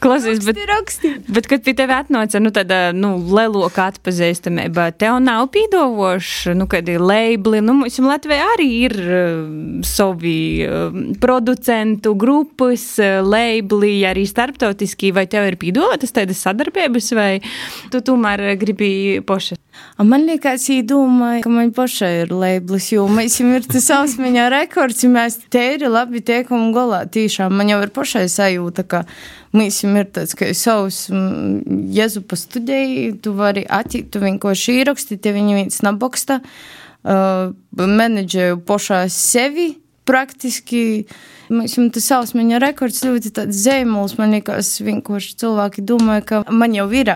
Klausies, 0.00 0.42
bet, 0.44 0.58
raksti. 0.68 1.10
bet, 1.32 1.46
kad 1.48 1.62
pie 1.64 1.72
tevi 1.76 1.94
atnāca 1.96 2.40
nu, 2.42 2.50
tāda 2.52 2.90
nu, 2.92 3.14
leloka 3.32 3.86
atpazīstamība, 3.94 4.90
tev 5.00 5.16
nav 5.24 5.48
pīdovoši, 5.54 6.52
nu, 6.58 6.66
kad 6.68 6.88
ir 6.92 7.00
labeli, 7.00 7.62
nu, 7.64 7.78
mums 7.80 7.96
Latvijā 8.04 8.44
arī 8.52 8.68
ir 8.84 8.96
uh, 9.00 9.80
savi 9.88 10.36
uh, 10.66 10.98
producentu 11.22 12.12
grupas, 12.18 12.84
uh, 13.00 13.22
labeli, 13.24 13.94
arī 14.08 14.26
starptautiski, 14.28 15.14
vai 15.16 15.24
tev 15.32 15.48
ir 15.48 15.56
pīdotas 15.64 16.12
tādas 16.16 16.44
sadarbības, 16.44 17.12
vai 17.16 17.30
tu 17.92 18.04
tomēr 18.04 18.52
gribi 18.60 19.22
poša? 19.24 19.56
Man 20.04 20.28
liekas, 20.28 20.68
īdomāja, 21.06 21.42
ka 21.44 21.50
man 21.54 21.72
pašai 21.72 22.12
ir 22.24 22.34
labels, 22.34 22.90
jo 22.92 23.06
mēs 23.08 23.38
jau 23.40 23.48
ir 23.54 23.64
tas 23.66 23.88
ausmiņā 23.94 24.50
rekords, 24.50 25.04
ja 25.04 25.10
mēs 25.10 25.38
ir 25.54 25.86
labi 25.88 26.20
tiekam 26.20 26.72
galā. 26.74 27.06
Tiešām 27.06 27.54
man 27.54 27.70
jau 27.70 27.80
ir 27.82 27.90
pašai 27.94 28.26
sajūta, 28.28 28.86
ka 28.86 29.04
Mēs 29.56 29.78
jau 29.80 29.92
ir 29.96 30.08
tāds, 30.12 30.34
ka 30.36 30.48
savus 30.56 31.06
jēzu 31.08 32.22
pa 32.28 32.36
studēju, 32.36 33.16
tu 33.24 33.32
vari 33.38 33.62
attīt, 33.64 34.10
tu 34.12 34.20
vienkārši 34.20 34.80
ieraksti, 34.82 35.16
te 35.22 35.32
viņi 35.32 35.56
viens 35.56 35.80
naboksta, 35.86 36.40
uh, 36.42 37.54
menedžēju 37.72 38.60
pošā 38.68 39.06
sevi 39.12 39.70
praktiski. 40.06 41.06
Jums 41.46 41.92
tas 41.94 42.08
sausmeņa 42.10 42.58
rekords 42.62 43.04
ļoti 43.06 43.46
zīmols, 43.54 44.16
man 44.18 44.34
liekas, 44.34 44.74
vienkārši 44.82 45.36
cilvēki 45.40 45.86
domāja, 45.86 46.24
ka 46.26 46.42
man 46.50 46.74
jau 46.74 46.88
ir. 46.90 47.14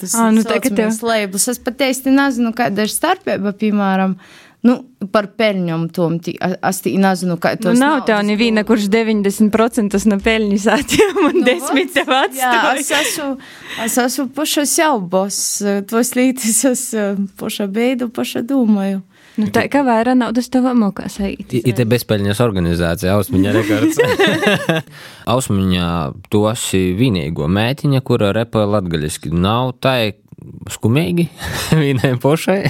Tas 0.00 0.16
ah, 0.18 0.32
nu, 0.34 0.42
tā, 0.44 0.58
tev... 0.60 0.90
labels. 1.06 1.46
Es 1.48 1.60
pat 1.62 1.86
īsti 1.88 2.12
nezinu, 2.12 2.52
kāda 2.56 2.84
ir 2.84 2.92
starpība, 2.92 3.54
piemēram. 3.56 4.18
Nu, 4.66 4.80
par 5.12 5.28
peļņām 5.38 5.84
tom, 5.94 6.16
es 6.18 6.80
tī 6.82 6.96
nezinu, 6.98 7.36
kā 7.38 7.52
to 7.60 7.70
nu, 7.70 7.78
nav. 7.84 8.00
Tev 8.08 8.24
neviena, 8.26 8.64
kurš 8.66 8.88
90% 8.90 10.00
no 10.10 10.18
peļņas 10.24 10.64
atņem 10.74 11.20
un 11.22 11.36
nu, 11.38 11.44
10 11.46 11.92
tev 11.94 12.10
atstāja. 12.16 12.54
Jā, 12.56 12.72
es 12.80 12.90
esmu, 12.98 13.28
es 13.84 13.98
esmu 14.02 14.26
paša 14.34 14.64
siaubos, 14.72 15.38
tos 15.90 16.14
lītis 16.18 16.64
es 16.72 16.82
paša 17.38 17.68
beidu, 17.70 18.10
paša 18.10 18.42
domāju. 18.48 19.04
Nu, 19.36 19.50
tā 19.52 19.66
kā 19.68 19.82
vairāk 19.84 20.16
naudas 20.16 20.48
tev 20.52 20.68
mokās 20.78 21.18
eit. 21.20 21.52
Ir 21.52 21.74
te 21.76 21.84
bezpeļņas 21.88 22.40
organizācija, 22.40 23.16
Ausmiņa 23.18 23.52
rekords. 23.56 24.00
Ausmiņa, 25.34 25.88
tu 26.32 26.46
esi 26.48 26.84
vienīgo 26.96 27.48
mētiņa, 27.52 28.00
kura 28.06 28.32
repoja 28.36 28.70
latgaļiski. 28.78 29.34
Nav 29.36 29.74
tā, 29.84 29.98
skumīgi 30.72 31.28
vienai 31.82 32.14
pošai. 32.22 32.60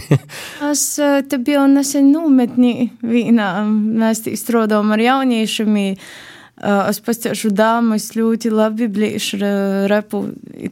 es 0.71 0.87
te 1.31 1.39
biju 1.39 1.67
nesen 1.71 2.11
nometnī 2.15 2.91
vienā, 3.03 3.51
mēs 3.67 4.25
strādājam 4.41 4.95
ar 4.97 5.05
jauniešiem. 5.07 5.79
Es 6.57 7.03
pastāšu 7.05 7.51
dāmas 7.53 8.15
ļoti 8.17 8.49
labi 8.49 8.87
blīšu 8.89 9.39
repu. 9.93 10.23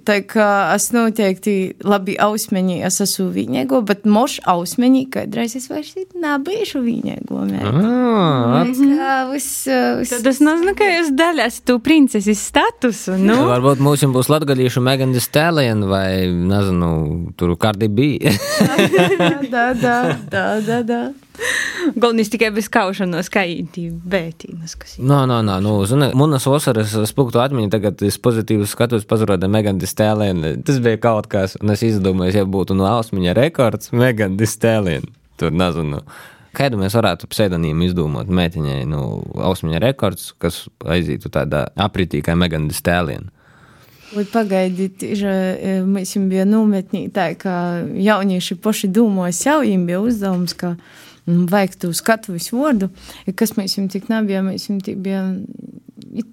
Tā 0.09 0.23
kā 0.25 0.47
es 0.73 0.87
noteikti 0.97 1.75
labi 1.85 2.15
ausmeņi, 2.25 2.79
es 2.89 3.03
esmu 3.05 3.27
viņēgo, 3.35 3.83
bet 3.85 4.07
moš 4.09 4.39
ausmeņi, 4.49 5.03
kādreiz 5.13 5.59
es 5.59 5.69
vairs 5.69 5.93
nebīšu 6.17 6.81
viņēgo. 6.87 7.43
Tad 10.09 10.31
es 10.33 10.41
nezinu, 10.41 10.73
ka 10.79 10.89
jūs 10.89 11.13
daļās 11.21 11.61
tu 11.69 11.77
princeses 11.85 12.47
statusu. 12.49 13.19
Nu? 13.21 13.43
Varbūt 13.53 13.85
mums 13.85 14.07
būs 14.17 14.33
latgalīšu 14.33 14.81
Megan 14.85 15.13
Thee 15.13 15.25
Stallion 15.25 15.85
vai, 15.91 16.25
nezinu, 16.33 16.95
tur 17.37 17.59
kādi 17.61 17.93
bija. 17.93 18.33
da, 19.53 19.69
da, 19.77 20.01
da, 20.33 20.49
da, 20.65 20.81
da. 20.81 21.03
Galvenais 21.95 22.31
tikai 22.33 22.49
bez 22.55 22.69
kaušanos, 22.73 23.29
kā 23.33 23.43
īņķi 23.51 23.85
vērtības. 24.11 24.77
Nē, 25.03 25.21
nē, 25.29 25.41
nē, 25.49 25.57
nu, 25.65 25.75
zini, 25.89 26.11
manas 26.17 26.47
vasaras 26.49 26.95
spūktu 27.11 27.43
atmiņa 27.43 27.73
tagad 27.75 28.05
es 28.07 28.17
pozitīvi 28.23 28.69
skatos, 28.71 29.07
pazaroda 29.09 29.51
Megan 29.51 29.83
Stallion. 29.85 30.45
Tas 30.65 30.79
bija 30.85 31.01
kaut 31.03 31.29
kas, 31.33 31.59
un 31.61 31.75
es 31.75 31.83
izdomāju, 31.85 32.39
ja 32.39 32.47
būtu 32.49 32.79
no 32.79 32.87
Ausmiņa 32.89 33.35
rekords, 33.37 33.93
Megan 33.93 34.39
Stallion. 34.49 35.11
Tur 35.41 35.53
nezinu. 35.53 36.01
Kādu 36.55 36.79
mēs 36.79 36.95
varētu 36.95 37.27
pseidonīmu 37.33 37.89
izdomāt 37.89 38.31
meitiņai, 38.31 38.85
nu, 38.87 39.05
Ausmiņa 39.43 39.83
rekords, 39.83 40.31
kas 40.39 40.65
aizītu 40.87 41.33
tādā 41.35 41.67
apritī 41.75 42.23
kā 42.23 42.39
Megan 42.39 42.71
Stallion. 42.71 43.33
Vai 44.15 44.23
pagaidiet, 44.31 45.03
mēs 45.91 46.13
jau 46.15 46.23
bijām 46.31 46.53
nometnī, 46.53 47.09
tā 47.11 47.33
kā 47.41 47.57
jaunieši 47.99 48.57
paši 48.63 48.93
domāja, 48.95 49.35
jau 49.49 49.57
viņiem 49.65 49.89
bija 49.89 50.03
uzdevums, 50.05 50.55
ka 50.55 50.77
vajag 51.27 51.79
tu 51.81 51.93
skatuves 51.97 52.51
vārdu, 52.53 52.91
kas 53.37 53.55
mēs 53.59 53.79
jums 53.79 53.95
tik 53.95 54.11
nebijām, 54.13 54.51
mēs 54.53 54.69
jums 54.69 54.85
tik 54.87 55.01
bijām 55.05 55.39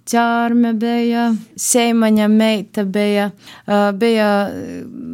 Čārme 0.09 0.71
bija, 0.73 1.27
Seimaņa 1.59 2.27
meita 2.33 2.81
bija, 2.89 3.27
bija 3.93 4.29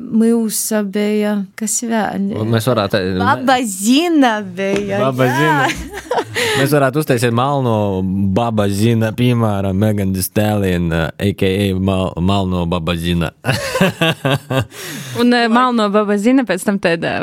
Mūsa 0.08 0.86
bija, 0.88 1.34
kas 1.60 1.82
vēl? 1.84 2.32
Mēs 2.48 2.70
varētu. 2.72 3.02
Baba 3.20 3.58
Zina 3.68 4.38
bija. 4.42 5.02
Baba 5.04 5.28
Zina. 5.36 5.98
Mēs 6.58 6.72
varētu 6.74 7.02
uztaisīt 7.02 7.34
malno 7.36 8.02
Baba 8.34 8.68
Zina, 8.72 9.12
piemēram, 9.18 9.78
Megan 9.78 10.14
Thee 10.16 10.26
Stallion, 10.26 10.88
a.k.a. 10.94 11.68
Mal, 11.76 12.14
malno 12.24 12.64
Baba 12.70 12.96
Zina. 12.98 13.32
Un 15.22 15.36
malno 15.54 15.90
Baba 15.94 16.18
Zina 16.22 16.46
pēc 16.48 16.66
tam 16.66 16.80
tāda, 16.82 17.20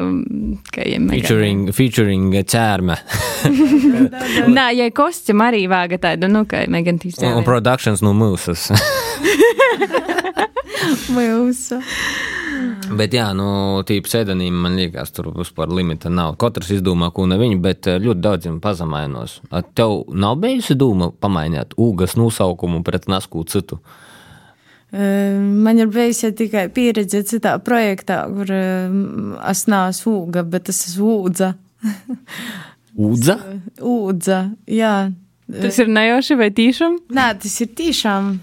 kā 0.74 0.86
jau 0.86 1.00
Megan. 1.02 1.14
Featuring, 1.14 1.72
featuring 1.74 2.36
Čārme. 2.50 2.98
Nā, 4.56 4.68
ja 4.76 4.90
kostum 4.94 5.42
arī 5.46 5.64
vāga 5.70 5.98
tādu, 6.08 6.30
nu, 6.30 6.44
kā 6.50 6.64
Megan 6.70 7.00
Thee 7.02 7.13
Stallion. 7.14 7.38
Un 7.38 7.46
productions 7.46 8.02
no 8.02 8.10
mūsas. 8.16 8.72
Mūsu. 11.14 11.78
Bet, 12.94 13.14
jā, 13.16 13.26
nu, 13.36 13.46
tīpa 13.86 14.08
pseidonīma 14.08 14.64
man 14.66 14.76
liekas, 14.78 15.12
tur 15.14 15.30
vispār 15.34 15.70
limita 15.72 16.10
nav. 16.12 16.36
Katrs 16.40 16.72
izdomā, 16.74 17.10
ko 17.14 17.26
ne 17.30 17.38
viņa, 17.40 17.58
bet 17.64 17.88
eh, 17.88 18.00
ļoti 18.02 18.24
daudziem 18.24 18.58
pazemainos. 18.64 19.38
Tev 19.78 20.04
nav 20.12 20.36
bijusi 20.42 20.76
doma 20.78 21.10
pamainīt 21.10 21.76
ūgas 21.80 22.16
nosaukumu 22.20 22.82
pret 22.86 23.08
nasku 23.10 23.44
citu? 23.48 23.80
Man 24.94 25.80
ir 25.80 25.88
bijusi 25.90 26.30
tikai 26.38 26.68
pieredze 26.70 27.24
citā 27.26 27.56
projektā, 27.64 28.20
kur 28.30 28.52
es 28.54 29.64
neesmu 29.66 30.12
ūga, 30.20 30.44
bet 30.46 30.70
es 30.70 30.84
esmu 30.90 31.16
ūdza. 31.24 31.48
ūdza? 32.94 33.38
ūdza, 33.94 34.38
jā. 34.70 34.94
Tas 35.44 35.78
ir 35.82 35.92
nejauši 35.92 36.40
vai 36.40 36.50
tīšām? 36.56 36.98
Nē, 37.12 37.30
tas 37.42 37.60
ir 37.60 37.72
tīšām. 37.76 38.34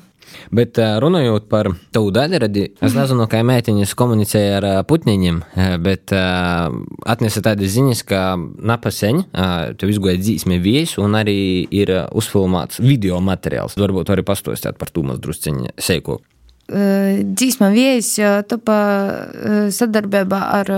Bet 0.56 0.78
runājot 0.80 1.50
par 1.52 1.68
tavu 1.92 2.08
daļradi, 2.16 2.62
es 2.88 2.94
nezinu, 2.96 3.26
kā 3.28 3.42
mētiņas 3.44 3.92
komunicēja 4.00 4.62
ar 4.62 4.68
putniņiem, 4.88 5.42
bet 5.84 6.14
atnesa 6.16 7.44
tādas 7.44 7.74
ziņas, 7.74 8.04
ka 8.08 8.22
napaseņ 8.40 9.20
tev 9.82 9.92
izgoja 9.92 10.16
dzīsme 10.22 10.62
viesis 10.64 10.96
un 11.04 11.20
arī 11.20 11.68
ir 11.68 11.92
uzfilmēts 12.16 12.80
video 12.80 13.20
materiāls. 13.20 13.76
Varbūt 13.76 14.14
arī 14.16 14.24
pastostāt 14.28 14.80
par 14.80 14.94
to 14.96 15.04
maz 15.04 15.20
drusciņu 15.20 15.76
seiko. 15.76 16.22
Dzīsma 16.72 17.74
viesis 17.76 18.16
topa 18.48 18.80
sadarbībā 19.76 20.44
ar 20.62 20.76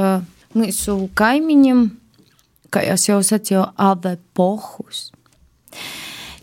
mūsu 0.57 0.97
kaimiņiem, 1.13 1.89
kā 2.73 2.87
jau 2.89 3.21
sacīju, 3.21 3.69
Ave 3.77 4.17
Pohus. 4.33 5.11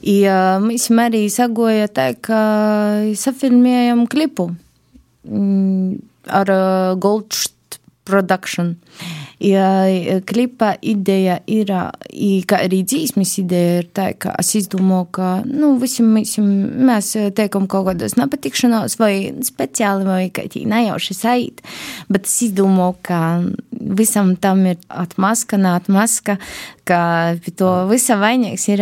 I, 0.00 0.16
uh, 0.24 0.56
mēs 0.64 0.88
arī 0.90 1.26
sagoja 1.32 1.88
tā, 1.92 2.10
ka 2.16 2.40
safilmējam 3.20 4.06
klipu 4.08 4.48
mm, 5.28 5.98
ar 6.40 6.52
uh, 6.54 6.92
Goldšt 7.00 7.80
Production. 8.08 8.76
Ja 9.00 9.19
klipa 10.28 10.74
ideja 10.84 11.38
ir, 11.48 11.70
kā 12.44 12.58
arī 12.66 12.82
dzīsmes 12.84 13.32
ideja 13.40 13.78
ir 13.80 13.88
tā, 13.96 14.10
ka 14.20 14.34
es 14.40 14.52
izdomāju, 14.58 15.06
ka, 15.16 15.28
nu, 15.48 15.72
visam, 15.80 16.10
visam 16.18 16.50
mēs 16.90 17.14
teikam 17.36 17.68
kaut 17.70 17.88
kādas 17.88 18.18
nepatikšanās 18.20 18.98
vai 19.00 19.14
speciāli 19.46 20.08
vai 20.08 20.20
kā 20.34 20.44
tī 20.50 20.66
nejauši 20.68 21.16
sajūt, 21.16 21.64
bet 22.12 22.28
es 22.28 22.36
izdomāju, 22.50 22.98
ka 23.06 23.20
visam 23.80 24.34
tam 24.36 24.66
ir 24.68 24.76
atmaska, 24.92 25.56
neatmaska, 25.60 26.36
ka 26.84 27.00
pie 27.40 27.54
to 27.56 27.70
visa 27.90 28.18
vainīgs 28.20 28.68
ir. 28.68 28.80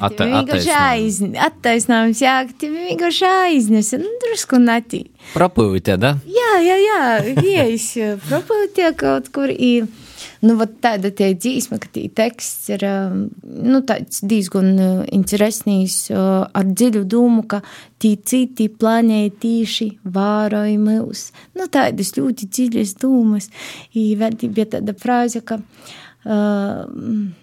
Atta, 0.00 0.26
attaisnājums. 0.42 1.20
Attaisnājums, 1.46 2.22
jā, 2.22 2.36
ka 2.48 2.58
tev 2.62 2.74
vienkārši 2.78 3.26
aiznes, 3.30 3.92
nu, 4.00 4.10
drusku 4.24 4.60
natī. 4.62 5.04
Propūtē, 5.34 5.96
da? 6.00 6.16
Jā, 6.30 6.52
jā, 6.64 6.76
jā, 6.80 7.00
viejas 7.40 7.88
propūtē 8.26 8.92
kaut 8.98 9.28
kur. 9.34 9.50
I, 9.50 9.82
nu, 10.46 10.56
tāda 10.82 11.10
tie 11.14 11.32
dzīsma, 11.34 11.78
ka 11.82 11.90
tie 11.92 12.06
teksts 12.12 12.70
ir 12.72 12.84
nu, 12.86 13.82
diezgan 14.32 14.70
interesants 15.14 15.98
ar 16.14 16.70
dziļu 16.70 17.04
domu, 17.10 17.44
ka 17.50 17.60
tie 18.02 18.14
citi 18.16 18.68
plānēja 18.70 19.34
tīši 19.42 19.90
vāroja 20.16 20.80
mūs. 20.80 21.28
Nu, 21.58 21.68
tādas 21.72 22.14
ļoti 22.16 22.48
dziļas 22.48 22.96
domas. 23.02 23.50
I 23.96 24.14
vēl 24.18 24.38
bija 24.46 24.76
tāda 24.78 24.96
frāze, 24.96 25.44
ka 25.44 25.60
uh, 25.60 26.82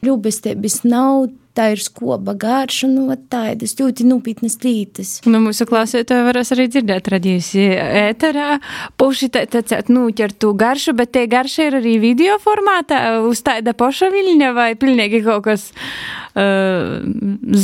ļubestības 0.04 0.84
nav 0.88 1.28
tā 1.58 1.70
ir 1.74 1.82
skoba 1.82 2.34
garša, 2.40 2.90
nu, 2.90 3.06
tādas 3.30 3.76
ļoti 3.78 4.08
nopietnas 4.10 4.58
lietas. 4.64 5.14
Nu, 5.30 5.42
mūsu 5.44 5.68
klausītāji 5.70 6.26
varēs 6.28 6.54
arī 6.56 6.68
dzirdēt 6.72 7.10
radījusi 7.14 7.66
ēterā, 8.04 8.58
puši 9.00 9.30
tecēt 9.34 9.92
nūķertu 9.94 10.54
garšu, 10.58 10.96
bet 10.98 11.14
tie 11.16 11.28
garša 11.30 11.70
ir 11.70 11.80
arī 11.82 11.96
video 12.02 12.40
formātā 12.42 13.02
uz 13.28 13.44
tāda 13.46 13.76
poša 13.78 14.10
viļņa 14.14 14.54
vai 14.58 14.70
pilnīgi 14.80 15.22
kaut 15.26 15.46
kas 15.48 15.70
uh, 15.72 17.02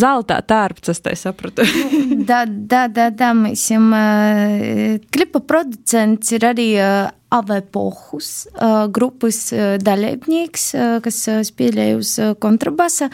zeltā 0.03 0.41
tārpts, 0.45 0.93
es 0.93 1.01
tā 1.05 1.15
sapratu. 1.17 1.65
da, 2.29 2.43
da, 2.45 2.85
da, 2.93 3.09
da, 3.09 3.33
mēs 3.37 3.65
jums, 3.73 3.95
uh, 3.95 4.99
klipa 5.13 5.41
producents 5.41 6.37
ir 6.37 6.45
arī 6.51 6.69
uh, 6.77 7.09
Avepohus 7.29 8.47
grupas 8.89 9.37
dalībnieks, 9.85 10.63
kas 11.05 11.17
spēlēja 11.45 11.97
uz 11.99 12.13
kontrabasa. 12.41 13.09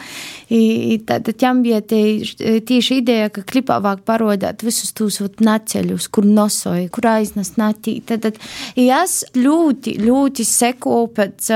Tad 1.08 1.28
ķam 1.36 1.60
bija 1.66 1.82
tieši 1.84 3.00
ideja, 3.02 3.28
ka 3.28 3.44
klipā 3.44 3.76
vāk 3.84 4.06
parodāt 4.08 4.64
visus 4.64 4.94
tos 4.96 5.20
naceļus, 5.20 6.06
kur 6.08 6.24
nosoja, 6.24 6.86
kur 6.88 7.10
aiznes 7.10 7.52
natī. 7.60 7.98
Tad 8.08 8.30
es 8.72 9.18
ļoti, 9.36 9.98
ļoti 10.00 10.48
sekoju 10.48 11.12
pēc 11.18 11.52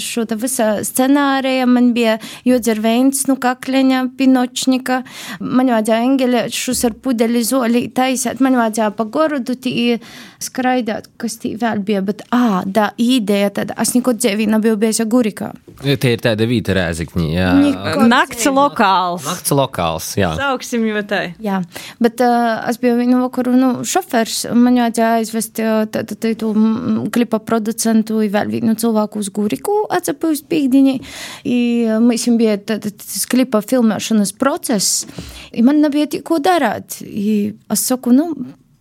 šo 0.00 0.24
te 0.30 0.40
visa 0.40 0.70
scenārija. 0.88 1.68
Man 1.68 1.92
bija 1.96 2.16
jodzer 2.48 2.80
veins 2.80 3.26
nu 3.28 3.36
kakleņa, 3.36 4.06
pinočņika. 4.16 5.02
Man 5.44 5.74
vajadzēja 5.74 6.08
engelēšus 6.08 6.84
ar 6.88 6.96
pudeli 6.96 7.44
zoli 7.44 7.84
taisēt. 7.92 8.40
Man 8.40 8.56
vajadzēja 8.56 8.96
pa 8.96 9.04
gorodu 9.04 9.58
tī 9.60 9.76
skraidāt, 10.40 11.12
kas 11.20 11.36
tī 11.42 11.57
vēl 11.60 11.82
bija, 11.86 12.02
bet 12.04 12.22
ā, 12.34 12.62
tā 12.74 12.90
ideja, 13.02 13.50
tad 13.60 13.72
es 13.76 13.94
neko 13.96 14.14
dzīvī 14.18 14.48
nebiju 14.50 14.78
bijis 14.80 15.02
Gurikā. 15.08 15.52
Tie 15.78 16.12
ir 16.14 16.22
tāda 16.22 16.46
vīta 16.48 16.74
rēzikņi, 16.74 17.26
jā. 17.36 17.50
Nakts 18.10 18.48
lokāls. 18.50 19.26
Nakts 19.28 19.54
lokāls, 19.54 20.08
jā. 20.18 20.32
Sauksim 20.38 20.86
jau 20.88 21.02
tā. 21.06 21.20
Jā, 21.42 21.60
bet 22.02 22.22
uh, 22.24 22.64
es 22.70 22.80
biju 22.82 22.96
vienu 22.98 23.22
vakaru, 23.22 23.54
nu, 23.58 23.70
šofers, 23.86 24.44
man 24.58 24.78
jāģēja 24.80 25.20
aizvest 25.20 25.62
tu 26.38 26.52
klipa 27.14 27.40
producentu 27.42 28.22
i 28.24 28.30
vēl 28.32 28.52
vienu 28.58 28.74
cilvēku 28.78 29.22
uz 29.22 29.30
Guriku 29.34 29.80
atsapūst 29.94 30.48
pīkdiņi. 30.50 30.96
Mēs 32.04 32.28
jums 32.28 32.40
bija 32.40 32.58
tas 32.68 33.26
klipa 33.30 33.62
filmēšanas 33.64 34.34
process, 34.38 35.04
i 35.52 35.64
man 35.66 35.82
nebija 35.84 36.10
tikko 36.18 36.40
darāt. 36.42 37.00
I 37.02 37.54
es 37.70 37.86
saku, 37.88 38.14
nu, 38.14 38.32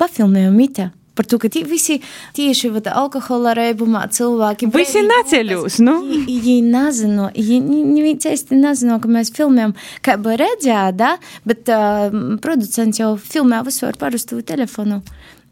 pafilmējam 0.01 0.63
itā 0.65 0.91
par 1.17 1.27
to, 1.29 1.39
ka 1.41 1.51
tie 1.53 1.65
visi 1.67 1.99
tieši 2.37 2.71
vat, 2.75 2.89
alkohola 2.91 3.55
reibumā 3.57 4.05
cilvēki. 4.13 4.71
Visi 4.75 5.03
neceļūs, 5.05 5.79
nu? 5.85 5.97
Viņi 6.27 6.59
nezino, 6.67 7.31
viņi 7.35 8.17
īsti 8.17 8.59
nezino, 8.59 8.99
ka 9.03 9.11
mēs 9.11 9.33
filmējam, 9.35 9.75
kā 10.05 10.19
bija 10.21 10.43
redzēja, 10.45 10.91
da? 10.97 11.15
bet 11.47 11.69
uh, 11.73 12.13
producents 12.43 13.01
jau 13.01 13.15
filmē 13.21 13.63
visu 13.67 13.87
ar 13.89 13.97
parastu 13.99 14.43
telefonu 14.45 15.01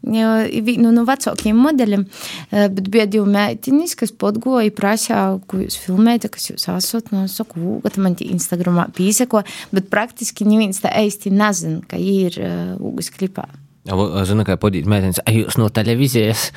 vienu 0.06 0.92
no 0.94 1.02
vecākiem 1.06 1.56
modeļiem, 1.58 2.04
bet 2.52 2.88
bija 2.92 3.06
divi 3.10 3.26
meitiņas, 3.32 3.96
kas 3.98 4.12
podgoja, 4.14 4.70
prasīja, 4.70 5.40
ko 5.48 5.60
jūs 5.64 5.78
filmējat, 5.82 6.28
kas 6.30 6.50
jūs 6.50 6.68
esat. 6.70 7.10
No, 7.14 7.26
saku, 7.26 7.80
ka 7.82 7.94
man 7.98 8.14
tie 8.18 8.30
Instagramā 8.30 8.88
pīsako, 8.94 9.42
bet 9.74 9.90
praktiski 9.90 10.46
neviens 10.46 10.82
tā 10.82 10.92
īsti 11.02 11.34
nezina, 11.34 11.82
ka 11.88 11.98
ir 11.98 12.38
uh, 12.38 12.76
Ugas 12.78 13.10
klipā. 13.10 13.48
Zinu, 13.86 14.42
kā 14.46 14.56
podīt 14.58 14.86
meitenes, 14.90 15.20
ai 15.28 15.42
jūs 15.42 15.56
no 15.60 15.68
televīzijas. 15.70 16.48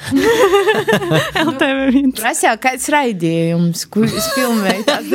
Prasīja, 2.17 2.55
kāds 2.61 2.87
raidījums, 2.89 3.83
ko 3.91 4.01
jūs 4.07 4.29
filmējat. 4.33 5.11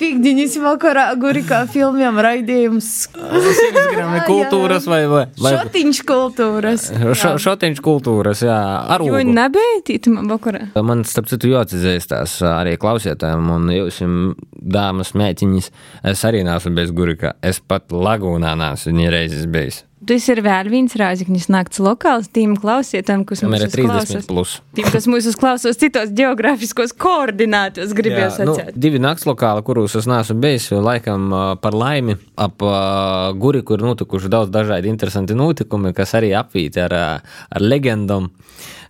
Pīkdiņas 0.00 0.58
vakarā 0.64 1.06
gurikā 1.20 1.62
filmjam 1.72 2.20
raidījums. 2.24 2.90
kultūras 4.30 4.88
vai, 4.90 5.00
vai. 5.08 5.24
Šotiņš 5.40 6.02
kultūras. 6.08 6.90
Šo, 7.16 7.34
šotiņš 7.46 7.80
kultūras, 7.84 8.44
jā. 8.44 8.60
Ar 8.94 9.04
Jo 9.04 9.24
nebija 9.24 9.80
tītama 9.88 10.26
vakarā. 10.34 10.66
Man, 10.84 11.06
starp 11.08 11.32
citu, 11.32 11.52
jāatzīstās 11.54 12.36
arī 12.50 12.76
klausītājiem 12.80 13.50
un 13.56 13.72
jūs, 13.72 14.02
dāmas, 14.60 15.14
mētiņas, 15.16 15.72
es 16.12 16.28
arī 16.28 16.44
neesmu 16.44 16.76
bez 16.76 16.92
gurikā. 16.94 17.34
Es 17.44 17.60
pat 17.64 17.92
lagūnā 17.94 18.52
neesmu 18.60 18.92
viņa 18.92 19.16
reizes 19.16 19.48
bijis. 19.50 19.84
Tas 20.08 20.26
ir 20.28 20.40
vēl 20.44 20.68
viens 20.72 20.94
rāzaknis 20.98 21.46
nakts 21.52 21.80
lokāls 21.82 22.28
tīm 22.34 22.56
klausītājiem, 22.60 23.24
kas 23.28 23.42
Tam 23.44 23.52
mūs 23.52 23.64
ir 23.64 23.72
30 23.72 23.86
uzklausās. 23.86 24.28
plus. 24.28 24.54
Tiem, 24.76 24.88
kas 24.92 25.08
mūs 25.10 25.28
uzklausās 25.30 25.80
citos 25.80 26.12
geogrāfiskos 26.16 26.94
koordinātos, 26.98 27.94
gribēju 27.96 28.48
nu, 28.48 28.56
sacīt. 28.58 28.78
divi 28.78 29.00
nakts 29.02 29.26
lokāli, 29.28 29.64
kuros 29.66 29.96
es 29.98 30.08
neesmu 30.10 30.38
bijis, 30.42 30.70
laikam 30.74 31.28
par 31.62 31.76
laimi 31.78 32.18
ap 32.36 32.64
ā, 32.64 33.34
guri, 33.38 33.62
kur 33.66 33.80
ir 33.80 33.88
notikuši 33.90 34.32
daudz 34.32 34.52
dažādi 34.54 34.90
interesanti 34.92 35.36
notikumi, 35.38 35.94
kas 35.96 36.16
arī 36.18 36.34
apvīti 36.36 36.82
ar, 36.84 36.96
ar 37.24 37.64
legendām. 37.64 38.30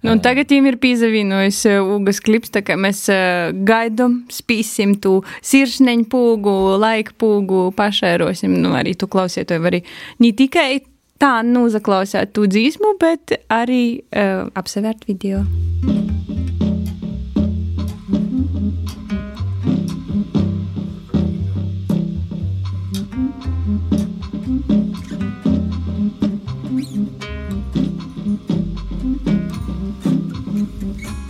Nu, 0.05 0.19
tagad 0.21 0.51
viņam 0.53 0.67
ir 0.69 0.77
pīzavīnojis 0.83 1.63
Ugas 1.81 2.19
klips, 2.21 2.51
tā 2.53 2.61
kā 2.61 2.77
mēs 2.77 3.07
uh, 3.09 3.55
gaidām, 3.65 4.19
spīsim 4.29 4.99
tu 5.01 5.23
sirsneņu 5.41 6.05
pūgu, 6.13 6.57
laika 6.83 7.15
pūgu, 7.17 7.71
pašērosim. 7.79 8.59
Nu, 8.61 8.75
arī 8.77 8.93
tu 9.01 9.09
klausītāji 9.09 9.65
vari 9.65 9.81
ne 10.21 10.33
tikai 10.37 10.83
tā 11.23 11.35
nozaklausīt 11.47 12.35
tu 12.35 12.47
dzīsmu, 12.51 12.97
bet 13.01 13.37
arī 13.53 13.85
uh, 14.11 14.49
apsevērt 14.59 15.07
video. 15.09 15.45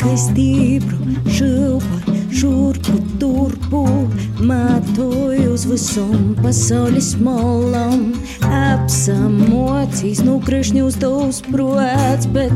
Kai 0.04 0.16
stipru 0.20 1.16
šūpu, 1.34 2.23
šurpu, 2.40 2.92
turpu, 3.20 4.08
matoju 4.40 5.52
uz 5.54 5.64
visam 5.64 6.36
pasaules 6.42 7.16
molam. 7.20 8.12
Apsamocīs, 8.42 10.22
nu 10.26 10.40
krišņi 10.44 10.82
uz 10.82 10.96
tavs 11.02 11.42
prots, 11.46 12.26
bet 12.34 12.52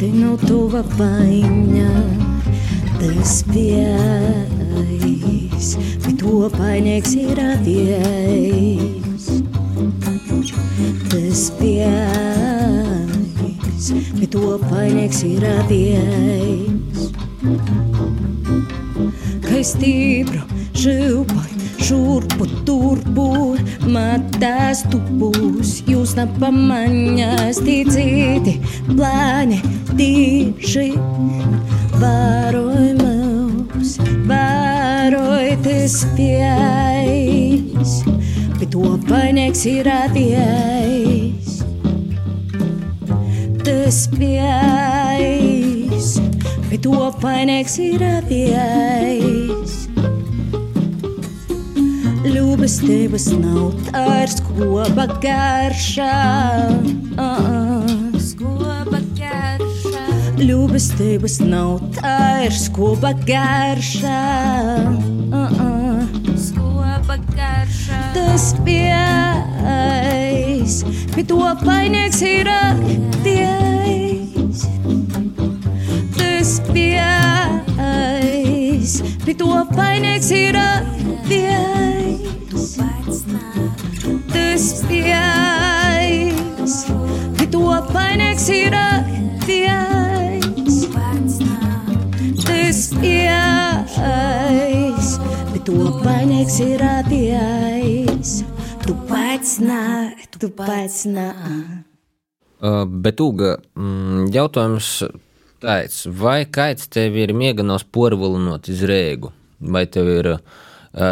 te 0.00 0.08
nav 0.14 0.36
tava 0.46 0.82
vaina. 0.98 1.90
Tas 3.00 3.44
vējs, 3.50 4.88
bet 6.04 6.16
to 6.22 6.50
painieks 6.56 7.12
ir 7.18 7.38
aviejs. 7.42 9.26
Tas 11.10 11.42
vējs, 11.60 13.06
bet 14.20 14.30
to 14.34 14.46
painieks 14.70 15.20
ir 15.26 15.42
aviejs. 15.56 17.00
Kai 19.56 19.64
stipru 19.64 20.42
žilpai, 20.76 21.48
šurpu, 21.80 22.44
turpu, 22.68 23.56
matās 23.88 24.82
tupus, 24.92 25.78
jūs 25.88 26.12
nepamaņas, 26.18 27.62
ticīti, 27.64 28.52
plāni, 28.90 29.62
tīši, 29.96 30.84
varoj 32.02 32.90
mūs, 33.00 33.96
varoj 34.28 35.48
tas 35.64 35.96
spējs, 36.02 37.96
bet 38.60 38.68
to 38.76 38.84
vainīgs 39.08 39.64
ir 39.72 39.88
radies. 39.88 41.62
Tas 43.64 44.04
bijis, 44.20 46.12
bet 46.68 46.84
to 46.84 47.08
vainīgs 47.24 47.80
ir 47.88 48.04
radies. 52.56 52.64
Ļubestības 52.66 53.36
nav 53.36 53.76
tārs, 53.92 54.40
ko 54.40 54.80
bagaršā. 54.96 56.16
Skoba 58.16 58.96
garšā. 59.18 60.04
Ļubestības 60.40 61.36
nav 61.44 61.80
tārs, 61.94 62.68
ko 62.72 62.96
bagaršā. 63.02 64.22
Skoba 66.36 67.16
garšā. 67.36 68.00
Tas 68.16 68.54
bijis, 68.64 70.80
bet 71.14 71.26
to 71.28 71.36
vainīgs 71.62 72.22
ir 72.24 72.44
radies. 72.48 74.64
Tas 76.16 76.60
bijis, 76.72 78.92
bet 79.26 79.36
to 79.44 79.52
vainīgs 79.76 80.30
ir 80.32 80.52
radies. 80.56 81.95
Tas 84.66 84.82
bijis, 84.90 86.72
bet 87.38 87.52
to 87.54 87.60
vainīgs 87.94 88.48
ir 88.50 88.74
radies. 88.74 90.80
Tas 92.42 92.80
bijis, 92.98 95.12
bet 95.52 95.62
to 95.70 95.86
vainīgs 96.02 96.58
ir 96.66 96.82
radies. 96.82 98.42
Tu 98.82 98.98
pats 99.06 99.62
nāc, 99.62 100.26
tu 100.34 100.50
pats 100.50 101.06
nāc. 101.14 101.86
Uh, 102.58 102.82
bet, 102.90 103.22
Uga, 103.22 103.62
mm, 103.78 104.34
jautājums 104.34 105.06
tāds, 105.62 106.10
vai 106.10 106.42
kaits 106.42 106.90
tev 106.90 107.14
ir 107.22 107.38
mieganos 107.38 107.86
porvilinot 107.86 108.66
iz 108.74 108.82
rēgu? 108.82 109.30
Vai 109.62 109.86
tev 109.86 110.10
ir 110.10 110.34
uh, 110.34 110.42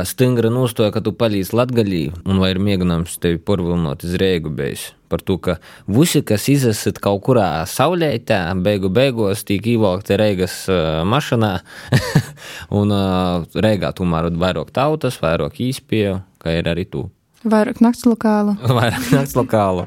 stingra 0.08 0.48
nostoja, 0.52 0.92
ka 0.94 1.02
tu 1.04 1.12
palīdz 1.16 1.52
latgaļī, 1.56 2.02
un 2.24 2.40
vai 2.40 2.54
ir 2.54 2.60
mieganams 2.62 3.18
tevi 3.20 3.36
porvilinot 3.36 4.04
iz 4.06 4.14
rēgu 4.20 4.52
beigas? 4.56 4.92
Par 5.12 5.20
to, 5.22 5.36
ka 5.38 5.58
visi, 5.86 6.22
kas 6.26 6.48
izesat 6.50 6.98
kaut 7.04 7.20
kurā 7.26 7.48
saulētā, 7.70 8.40
beigu 8.64 8.88
beigos 8.90 9.44
tīk 9.46 9.68
īvalkti 9.74 10.16
reigas 10.18 10.56
uh, 10.72 11.02
mašanā, 11.06 11.58
un 12.80 12.94
uh, 12.94 13.44
reigā 13.54 13.92
tomēr 13.94 14.32
ir 14.32 14.40
vairāk 14.40 14.72
tautas, 14.74 15.20
vairāk 15.22 15.60
īspēju, 15.68 16.16
kā 16.42 16.56
ir 16.58 16.72
arī 16.72 16.88
tu. 16.88 17.06
Vairāk 17.44 17.84
nakts 17.84 18.08
lokālu. 18.08 18.56
Vairāk 18.80 19.12
nakts 19.12 19.36
lokālu. 19.36 19.86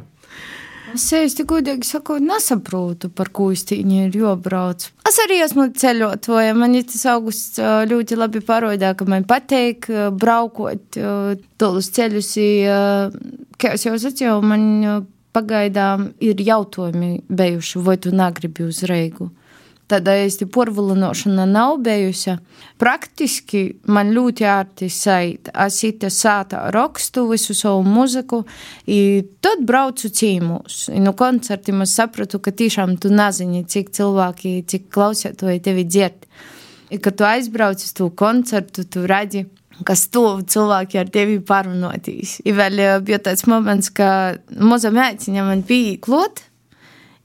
Es 0.97 1.03
īsti 1.13 1.43
godīgi 1.45 1.85
sakot, 1.85 2.23
nesaprotu, 2.25 3.11
par 3.13 3.29
ko 3.29 3.51
īstenībā 3.53 4.07
ir 4.07 4.15
jābrauc. 4.17 4.87
Es 5.05 5.19
arī 5.21 5.37
esmu 5.45 5.67
ceļotāja. 5.77 6.55
Man 6.57 6.73
tas 6.89 7.03
augusts 7.11 7.61
ļoti 7.61 8.17
labi 8.17 8.41
parādā, 8.41 8.95
ka 8.97 9.05
man 9.05 9.27
patīk 9.29 9.85
braukot 10.17 10.97
tolus 11.61 11.91
ceļus. 11.93 12.31
Kā 13.61 13.75
jau 13.77 13.93
sacīju, 14.01 14.39
man 14.41 15.05
pagaidām 15.37 16.11
ir 16.23 16.41
jautājumi 16.41 17.11
bijuši, 17.29 17.83
vai 17.85 17.99
tu 18.01 18.15
negribi 18.15 18.65
uz 18.65 18.81
Reigu. 18.89 19.29
Tāda 19.87 20.17
īsti 20.19 20.49
porvilinošana 20.51 21.45
nav 21.47 21.77
bijusi. 21.79 22.33
Praktiski 22.81 23.61
man 23.87 24.09
ļoti 24.11 24.43
ērti 24.43 24.89
sait. 24.91 25.47
Es 25.65 25.77
ite 25.87 26.09
sātā 26.11 26.65
rakstu 26.75 27.23
visu 27.29 27.55
savu 27.55 27.85
muziku, 27.87 28.41
tad 29.39 29.63
braucu 29.67 30.11
cīmūs. 30.11 30.89
No 30.99 31.13
koncertiem 31.15 31.85
es 31.85 31.95
sapratu, 31.95 32.41
ka 32.43 32.51
tiešām 32.51 32.97
tu 32.99 33.13
nezini, 33.15 33.63
cik 33.63 33.93
cilvēki, 33.95 34.57
cik 34.67 34.89
klausētoji 34.91 35.63
tevi 35.63 35.87
dzird. 35.87 36.27
I, 36.91 36.99
kad 37.03 37.15
tu 37.19 37.27
aizbrauc 37.27 37.79
uz 37.83 37.93
to 37.95 38.09
koncertu, 38.15 38.83
tu 38.87 39.05
redzi, 39.07 39.45
kas 39.87 40.07
tuvu 40.11 40.43
cilvēki 40.47 40.99
ar 40.99 41.11
tevi 41.13 41.37
parunotīs. 41.43 42.37
I 42.47 42.53
vēl 42.55 42.81
eh, 42.83 42.97
bija 43.07 43.19
tāds 43.23 43.45
moments, 43.49 43.91
ka 43.95 44.09
maza 44.59 44.91
mēciņa 44.95 45.47
man 45.47 45.63
bija 45.67 45.97
klot, 46.03 46.41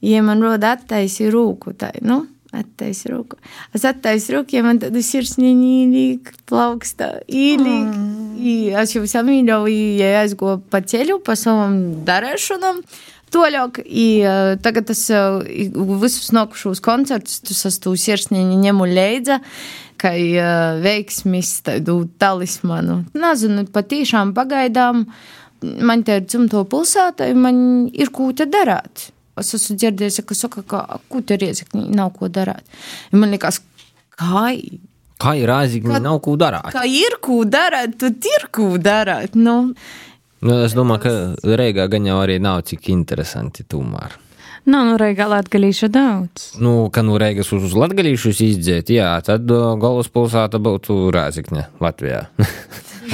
ja 0.02 0.22
man 0.26 0.42
roda 0.42 0.74
attaisi 0.76 1.30
rūku, 1.32 1.76
tai, 1.78 1.94
nu, 2.06 2.22
attaisi 2.56 3.10
rūku. 3.12 3.38
Es 3.76 3.86
attaisi 3.88 4.34
rūku, 4.34 4.56
ja 4.56 4.64
man 4.66 4.80
tāda 4.82 5.02
sirsniņa 5.04 5.70
īlīk, 5.82 6.32
plauksta 6.48 7.14
īlīk. 7.28 7.88
Mm. 7.88 8.76
Es 8.82 8.94
jau 8.96 9.04
samīļoju, 9.08 9.88
ja 10.00 10.22
aizgo 10.22 10.58
pa 10.72 10.82
ceļu, 10.84 11.20
pa 11.24 11.36
savam 11.38 12.04
darēšanam. 12.06 12.82
Toļāk, 13.32 13.80
i, 13.86 14.08
uh, 14.28 14.54
tagad 14.60 14.90
es 14.92 15.06
i 15.08 15.70
visus 15.72 16.34
nokušos 16.36 16.82
koncertus, 16.84 17.40
tu 17.40 17.56
es 17.56 17.78
tu 17.80 17.94
sirsniņu 17.96 18.58
ņemu 18.60 18.88
leidza, 18.90 19.38
kā 20.00 20.12
uh, 20.12 20.82
veiksmis 20.84 21.54
tādu 21.64 22.02
talismanu. 22.20 23.06
Nezinu, 23.16 23.64
patīšām 23.72 24.34
pagaidām 24.36 25.06
man 25.62 26.04
te 26.04 26.18
ir 26.20 26.26
dzimto 26.26 26.66
pilsēta, 26.68 27.30
man 27.38 27.88
ir 27.94 28.12
ko 28.12 28.32
te 28.36 28.44
darāt. 28.50 29.08
Es 29.40 29.54
esmu 29.56 29.76
dzirdējis, 29.80 30.22
ka 30.28 30.36
saka, 30.36 30.62
ka 30.68 31.20
te 31.26 31.38
riezikņi 31.40 31.86
nav 31.96 32.12
ko 32.18 32.28
darāt. 32.28 32.64
I 33.12 33.16
Man 33.16 33.32
liekas, 33.32 33.62
kā, 34.18 34.46
Kā 35.22 35.36
ir 35.38 35.52
āzīgi, 35.54 35.86
nav 36.02 36.18
ko 36.24 36.34
darīt? 36.36 36.72
kā 36.74 36.82
ir 36.88 37.16
ko 37.22 37.44
darāt, 37.46 37.94
tad 38.00 38.26
ir 38.26 38.48
ko 38.50 38.74
darāt. 38.78 39.36
Nu, 39.38 39.74
Nu, 40.42 40.56
es 40.66 40.72
domāju, 40.74 41.02
ka 41.04 41.54
Reigā 41.54 41.84
gan 41.86 42.02
jau 42.08 42.16
arī 42.18 42.40
nav 42.42 42.64
cik 42.66 42.88
interesanti 42.90 43.62
tomēr. 43.62 44.16
Nav 44.62 44.86
nu 44.86 44.96
reigā 44.98 45.26
latgalīša 45.26 45.88
daudz. 45.90 46.42
Nu, 46.62 46.88
ka 46.94 47.02
nu 47.02 47.16
Reigas 47.18 47.48
uz 47.54 47.72
latgalīšus 47.74 48.42
izdzēt, 48.46 48.90
jā, 48.94 49.08
tad 49.26 49.50
uh, 49.50 49.72
galvaspilsēta 49.82 50.60
būtu 50.62 51.10
Rāzikņa 51.14 51.64
Latvijā. 51.82 52.20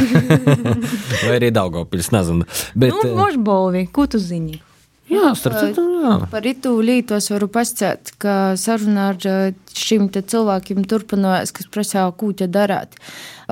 Vai 1.24 1.35
arī 1.38 1.48
Daugavpils, 1.57 2.11
nezinu. 2.12 2.44
Bet, 2.76 2.92
Nu, 2.92 3.00
eh, 3.04 3.14
Mošbolvi, 3.16 3.87
ko 3.92 4.07
tu 4.07 4.20
zini? 4.20 4.61
Jā, 5.10 5.32
starp 5.38 5.58
citu, 5.60 5.84
jā. 6.02 6.14
Par 6.32 6.46
itu 6.48 6.74
lītu 6.84 7.16
es 7.18 7.30
varu 7.32 7.48
pasakāt, 7.52 8.12
ka 8.22 8.34
saruna 8.60 9.08
ar 9.12 9.28
eh, 9.28 9.56
šiem 9.76 10.08
te 10.12 10.22
cilvēkiem 10.22 10.84
turpinājās, 10.88 11.54
kas 11.56 11.70
prasīja, 11.72 12.06
ko 12.18 12.32
te 12.36 12.48
darāt. 12.50 12.98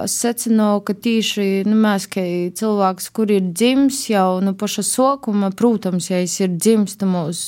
Es 0.02 0.18
secinu, 0.20 0.74
ka 0.84 0.92
tieši 0.92 1.64
nu, 1.68 1.78
mēs, 1.80 2.08
kā 2.12 2.24
cilvēks, 2.60 3.10
kur 3.16 3.32
ir 3.32 3.50
dzimis 3.52 4.04
jau 4.12 4.42
no 4.44 4.52
paša 4.58 4.84
sākuma, 4.84 5.50
protams, 5.56 6.10
ja 6.12 6.20
es 6.24 6.36
ir 6.42 6.52
dzimis 6.56 6.98
mūs 7.06 7.46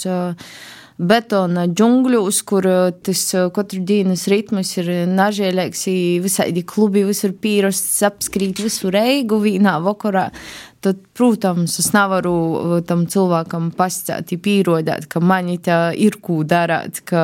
betona 0.98 1.66
džungļos, 1.70 2.40
kur 2.48 2.66
eh, 2.66 2.78
tas 3.06 3.22
eh, 3.34 3.48
katru 3.54 3.82
dienas 3.86 4.26
ritms 4.30 4.74
ir 4.80 4.90
nažēlīgs, 5.10 5.84
visādi 6.24 6.64
klubi, 6.66 7.04
visur 7.06 7.34
pīrasts, 7.38 8.00
apskrīt 8.08 8.62
visu 8.64 8.90
reigu 8.94 9.40
vienā 9.44 9.78
vakarā. 9.84 10.28
Tad, 10.82 11.00
protams, 11.18 11.72
es 11.82 11.88
nevaru 11.90 12.32
uh, 12.32 12.72
tam 12.86 13.00
cilvēkam 13.10 13.72
pastāstīt, 13.74 14.38
pierādīt, 14.44 15.08
ka 15.10 15.18
man 15.18 15.48
ir 15.50 16.18
ko 16.22 16.36
darīt, 16.46 17.00
ka 17.02 17.22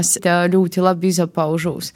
es 0.00 0.16
ļoti 0.24 0.82
labi 0.82 1.12
izpaužos. 1.14 1.92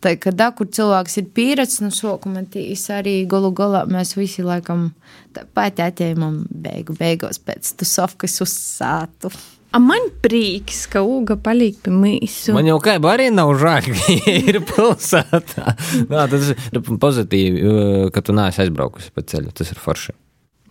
Tā 0.00 0.14
kā 0.20 0.32
tā, 0.36 0.50
kur 0.56 0.70
cilvēks 0.72 1.18
ir 1.20 1.28
pieredzējis 1.36 1.82
no 1.84 1.90
sākuma, 1.92 2.46
tīs 2.48 2.86
arī 2.92 3.22
galu 3.28 3.52
galā 3.56 3.84
mēs 3.88 4.16
visi 4.16 4.44
laikam 4.44 4.90
tāpat 5.36 5.84
atņemam 5.84 6.46
beigu 6.48 6.96
beigās 6.96 7.40
pēc 7.44 7.74
tu 7.76 7.88
sofkas 7.88 8.40
uzsātu. 8.44 9.32
A 9.74 9.80
man 9.82 10.10
prieks, 10.22 10.84
ka 10.86 11.02
Uga 11.02 11.34
paliek 11.34 11.80
pie 11.82 11.90
mīsu. 11.90 12.52
Man 12.54 12.68
jau 12.68 12.76
kā 12.82 12.94
arī 13.10 13.30
nav 13.34 13.56
žēl, 13.58 13.88
ka 13.90 14.18
ir 14.30 14.60
pilsētā. 14.68 15.74
Nā, 16.12 16.26
tas 16.30 16.52
ir 16.54 16.82
pozitīvi, 17.02 17.64
ka 18.14 18.22
tu 18.22 18.36
neesi 18.36 18.62
aizbraukusi 18.62 19.10
pa 19.14 19.24
ceļu. 19.26 19.50
Tas 19.50 19.74
ir 19.74 19.82
forši. 19.82 20.14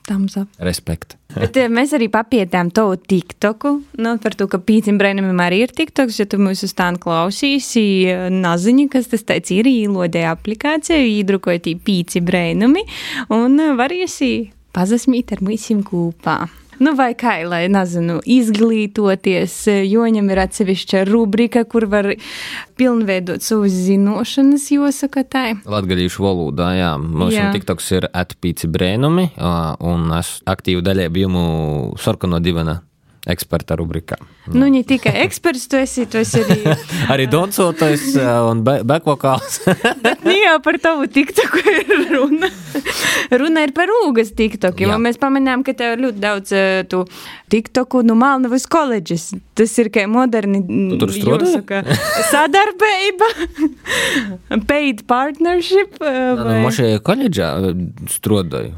Up. 0.04 0.50
Respekt. 0.60 1.14
Bet 1.32 1.56
mēs 1.72 1.94
arī 1.96 2.10
papietām 2.12 2.68
tavu 2.76 2.98
TikToku. 3.00 3.70
Nu, 4.04 4.18
par 4.24 4.36
to, 4.36 4.50
ka 4.52 4.60
pīcim 4.60 4.98
brēnam 5.00 5.32
arī 5.40 5.62
ir 5.64 5.72
TikToks. 5.76 6.18
Ja 6.20 6.28
tu 6.28 6.40
mūsu 6.44 6.68
stānu 6.68 7.00
klausīsi, 7.04 7.86
naziņu, 8.36 8.90
kas 8.92 9.08
tas 9.12 9.24
tāds 9.28 9.54
ir, 9.56 9.68
īlodēja 9.72 10.34
aplikāciju, 10.36 11.08
īdrukoja 11.22 11.64
tī 11.70 11.78
pīci 11.80 12.24
brēnumi 12.24 12.84
un 13.32 13.56
varēsi 13.80 14.34
pazasmīt 14.76 15.32
ar 15.36 15.44
mūsim 15.48 15.84
kopā. 15.88 16.42
Nu, 16.82 16.96
vai 16.98 17.12
kā, 17.18 17.36
lai, 17.48 17.66
nezinu, 17.72 18.20
izglītoties, 18.26 19.56
joņam 19.86 20.32
ir 20.34 20.44
atsevišķa 20.46 21.04
rubrika, 21.10 21.66
kur 21.70 21.86
var 21.92 22.14
pilnveidot 22.80 23.44
savas 23.46 23.76
zinošanas, 23.86 24.70
jāsaka 24.74 25.26
tā. 25.28 25.46
Latviešu 25.70 26.26
valodā, 26.26 26.72
jā. 26.80 26.94
Mums 27.02 27.36
Jā. 27.36 27.52
TikToks 27.54 27.92
ir 27.98 28.10
atpīci 28.14 28.70
brēnumi, 28.72 29.30
un 29.84 30.10
es 30.18 30.40
aktīvi 30.50 30.86
daļēju 30.86 31.14
sarkano 32.02 32.40
divana 32.44 32.82
eksperta 33.30 33.78
rubrikā. 33.80 34.18
Nu, 34.52 34.68
ne 34.68 34.82
tikai 34.84 35.14
eksperts, 35.24 35.68
tu 35.72 35.78
esi, 35.80 36.04
tu 36.12 36.18
esi 36.20 36.42
arī. 36.44 36.74
Arī 37.14 37.28
doncotais 37.32 38.04
ā, 38.20 38.34
un 38.52 38.64
be- 38.68 38.82
backvokāls. 38.88 39.62
Nu, 40.24 40.32
jā, 40.32 40.54
par 40.64 40.78
tavu 40.80 41.06
tiktoku 41.12 41.60
ir 41.68 41.90
runa. 42.14 42.48
runa 43.32 43.64
ir 43.66 43.74
par 43.76 43.92
ūgas 44.04 44.30
tiktokiem. 44.36 44.90
Jā. 44.92 44.96
un 44.98 45.04
Mēs 45.04 45.20
pamanījām, 45.20 45.64
ka 45.68 45.74
tev 45.76 45.96
ir 45.98 46.04
ļoti 46.06 46.22
daudz 46.24 46.54
uh, 46.56 46.84
tu 46.92 47.02
tiktoku 47.52 48.02
no 48.08 48.16
Malnavas 48.20 48.66
koledžas. 48.72 49.30
Tas 49.56 49.74
ir 49.84 49.92
kā 49.94 50.06
moderni. 50.10 50.62
Tu 50.94 51.00
tur 51.02 51.12
strādāji? 51.16 51.60
jāsaka, 51.60 51.84
Sadarbība, 52.32 53.30
paid 54.68 55.04
partnership. 55.12 56.00
Uh, 56.02 56.12
Nu, 56.44 56.58
Mošajā 56.66 57.00
koledžā 57.06 57.50
strādāju. 58.12 58.74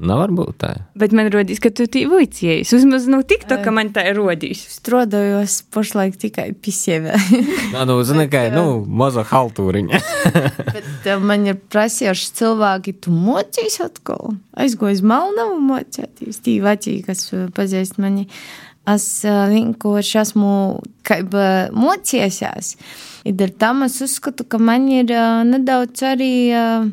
Nevar 0.00 0.30
būt 0.32 0.54
tā. 0.62 0.70
Bet 0.98 1.12
man 1.16 1.28
rodīs, 1.32 1.58
ka 1.60 1.68
tu 1.76 1.84
tī 1.90 2.06
vicējies. 2.08 2.70
Uzmaz 2.76 3.04
no 3.10 3.20
TikToka 3.26 3.72
man 3.74 3.90
tā 3.92 4.06
ir 4.08 4.16
rodīs. 4.16 4.62
Strādājos 4.78 5.58
pašlaik 5.74 6.16
tikai 6.20 6.46
pisievē. 6.56 7.18
Nā, 7.74 7.84
nu, 7.88 7.98
zini, 8.06 8.24
kā, 8.32 8.46
nu, 8.54 8.80
maza 8.86 9.26
haltūriņa. 9.28 10.00
Bet 10.76 11.10
uh, 11.10 11.20
man 11.20 11.44
ir 11.50 11.60
prasījuši 11.60 12.32
cilvēki, 12.40 12.96
tu 13.04 13.12
mocīs 13.12 13.76
atkal. 13.84 14.38
Aizgoju 14.56 15.00
uz 15.00 15.04
Malnavu 15.04 15.60
mocēties. 15.68 16.40
Tī 16.46 16.56
vecī, 16.64 16.96
kas 17.04 17.26
uh, 17.34 17.50
pazīst 17.56 18.00
mani. 18.00 18.24
Es 18.88 19.06
uh, 19.28 19.44
vienkārši 19.52 20.16
esmu 20.22 20.54
uh, 20.80 21.52
mocījusies. 21.76 22.72
Ir 23.28 23.52
tam 23.60 23.84
es 23.84 24.00
uzskatu, 24.00 24.48
ka 24.48 24.56
man 24.56 24.88
ir 24.88 25.12
nedaudz 25.44 26.08
arī. 26.14 26.32
Uh, 26.56 26.90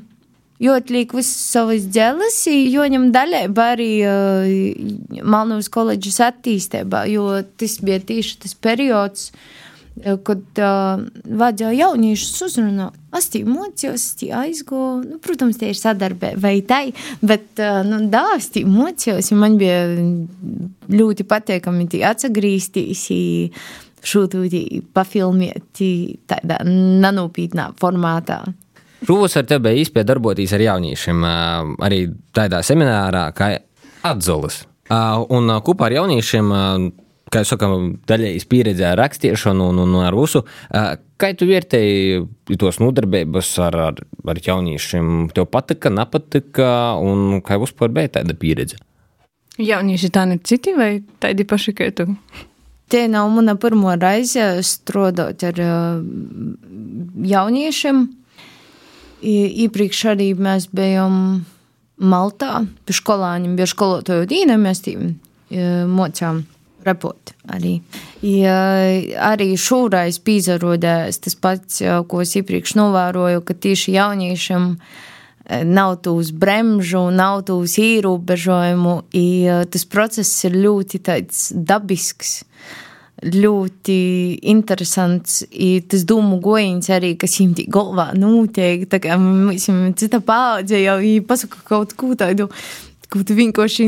Jo 0.58 0.74
atliek 0.80 1.12
visas 1.14 1.38
savas 1.52 1.86
dzēles, 1.86 2.40
jo 2.72 2.82
viņam 2.82 3.12
daļai 3.14 3.44
arī 3.62 3.92
uh, 4.10 5.22
Malnavas 5.22 5.70
koledžas 5.70 6.18
attīstībā, 6.32 7.04
jo 7.12 7.30
tas 7.62 7.78
bija 7.86 8.02
tieši 8.02 8.40
tas 8.42 8.56
periods, 8.58 9.28
uh, 9.30 10.18
kad 10.26 10.62
uh, 10.66 11.06
vajadzēja 11.30 11.78
jauniešus 11.84 12.48
uzrunāt. 12.50 12.98
Es 13.18 13.30
tī 13.34 13.44
mocījos, 13.46 14.02
es 14.02 14.18
tī 14.18 14.32
aizgoju, 14.34 15.06
nu, 15.06 15.22
protams, 15.22 15.62
tie 15.62 15.70
ir 15.76 15.78
sadarbē 15.78 16.34
vai 16.42 16.58
tai, 16.66 16.88
bet, 17.22 17.52
uh, 17.62 17.84
nu, 17.86 18.02
dā, 18.10 18.26
es 18.40 18.50
tī 18.54 18.66
mocījos, 18.66 19.30
ja 19.30 19.38
man 19.38 19.62
bija 19.62 19.84
ļoti 20.90 21.26
pateikami 21.30 21.86
tī 21.94 22.02
atsagrīstīs, 22.08 23.10
šūtūtī 24.08 24.82
pafilmieti 24.96 25.92
tādā 26.30 26.64
nanūpītnā 26.66 27.76
formātā. 27.78 28.46
Rūvus 29.08 29.38
ar 29.40 29.46
tevi 29.48 29.78
īstenībā 29.82 30.04
darboties 30.08 30.54
ar 30.56 30.64
jauniešiem, 30.66 31.26
arī 31.84 32.00
tādā 32.36 32.60
seminārā, 32.66 33.28
kā 33.36 33.54
atzolis. 34.08 34.66
Un 34.90 35.52
kopā 35.64 35.88
ar 35.88 35.96
jauniešiem, 36.02 36.52
kā 37.32 37.44
jau 37.44 37.50
sakām, 37.54 37.88
daļēji 38.08 38.44
pieredzē 38.52 38.92
ar 38.92 39.02
rakstīšanu 39.02 39.70
un, 39.72 39.80
un 39.84 39.96
ar 40.04 40.16
rusu. 40.16 40.44
Kā 41.18 41.32
tu 41.40 41.48
vērtēji 41.50 42.58
tos 42.60 42.82
nodarbības 42.84 43.54
ar, 43.68 43.80
ar, 43.88 44.04
ar 44.28 44.44
jauniešiem? 44.44 45.32
Tev 45.36 45.48
patika, 45.52 45.92
nepatika, 45.94 46.70
un 47.00 47.42
kā 47.46 47.58
vispār 47.64 47.92
bija 47.96 48.20
tāda 48.20 48.36
pieredze? 48.38 48.80
Jaunieši 49.58 50.12
tā 50.14 50.28
ne 50.30 50.38
citi 50.46 50.76
vai 50.78 50.92
tādi 51.24 51.48
paši 51.48 51.74
kā 51.74 51.90
tu? 51.96 52.12
Tie 52.88 53.08
nav 53.12 53.28
mana 53.34 53.58
pirmā 53.60 53.98
reize 54.00 54.62
strādāt 54.64 55.44
ar 55.44 55.58
jauniešiem. 57.34 58.06
Iepriekš 59.22 60.04
arī 60.14 60.32
mēs 60.38 60.68
bijām 60.76 61.46
Maltā, 61.98 62.62
pie 62.86 62.94
skolāņiem, 62.94 63.56
bija 63.58 63.66
skolotāju 63.72 64.28
dīna, 64.30 64.60
mēs 64.62 64.84
tiem 64.86 65.08
uh, 65.10 65.88
mocām 65.90 66.44
repot 66.86 67.34
arī. 67.50 67.80
Ja, 68.22 68.60
arī 69.32 69.56
šūrais 69.58 70.20
pīzarodēs 70.22 71.18
tas 71.26 71.38
pats, 71.42 71.82
uh, 71.82 72.04
ko 72.06 72.22
es 72.22 72.36
iepriekš 72.38 72.76
novēroju, 72.78 73.42
ka 73.48 73.58
tieši 73.58 73.96
jauniešiem 73.98 74.70
uh, 74.76 75.64
nav 75.66 75.98
tūs 76.06 76.30
bremžu, 76.38 77.08
nav 77.10 77.48
tūs 77.50 77.80
ierobežojumu, 77.82 79.00
i 79.18 79.28
uh, 79.50 79.66
tas 79.66 79.88
process 79.90 80.46
ir 80.46 80.62
ļoti 80.62 81.02
tāds 81.10 81.48
dabisks 81.58 82.44
ļoti 83.24 83.98
interesants. 84.54 85.42
I 85.52 85.82
tas 85.90 86.04
dūmu 86.08 86.40
gojiņš 86.44 86.90
arī, 86.94 87.16
kas 87.18 87.38
viņam 87.40 87.56
tik 87.58 87.70
galvā 87.74 88.12
notiek. 88.18 88.86
Tā 88.90 89.00
kā 89.04 89.18
mums 89.22 89.68
ir 89.72 89.94
cita 89.98 90.20
paudze 90.22 90.82
jau 90.84 90.98
pasaka 91.28 91.64
kaut 91.68 91.96
ko 91.98 92.14
tādu. 92.20 92.50
Kaut 93.08 93.30
vienkārši, 93.32 93.86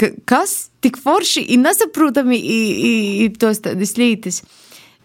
ka- 0.00 0.14
kas 0.24 0.70
tik 0.80 0.96
forši 0.96 1.42
ir 1.52 1.58
nesaprotami, 1.60 2.38
ir 3.26 3.36
tos 3.36 3.60
tādas 3.60 3.96
lietas. 4.00 4.42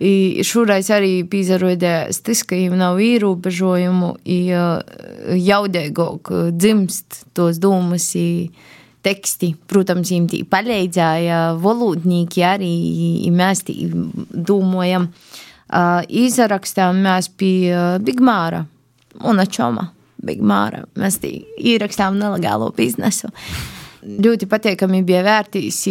I 0.02 0.42
Šoreiz 0.42 0.88
arī 0.90 1.22
pīzarodēs 1.30 2.24
tas, 2.26 2.42
ka 2.42 2.56
viņam 2.56 2.80
nav 2.80 2.98
ierobežojumu, 2.98 4.16
jaudīgāk 5.38 6.32
dzimst 6.58 7.26
tos 7.38 7.60
dūmus. 7.62 8.08
I, 8.18 8.50
teksti. 9.06 9.54
Protams, 9.70 10.10
viņiem 10.12 10.28
tī 10.32 10.42
palīdzēja 10.50 11.40
valodnieki 11.62 12.44
arī, 12.46 12.74
i 13.26 13.32
mēs 13.34 13.66
domājam. 14.32 15.10
Izrakstām 16.08 17.00
mēs 17.06 17.32
pie 17.34 17.72
Bigmāra 18.04 18.66
un 19.28 19.44
Čoma. 19.48 19.88
Bigmāra. 20.22 20.84
Mēs 21.00 21.18
ierakstām 21.24 22.20
nelegālo 22.20 22.70
biznesu. 22.78 23.32
Ļoti 24.02 24.48
patīkami 24.50 25.02
bija 25.06 25.24
vērtīs. 25.26 25.82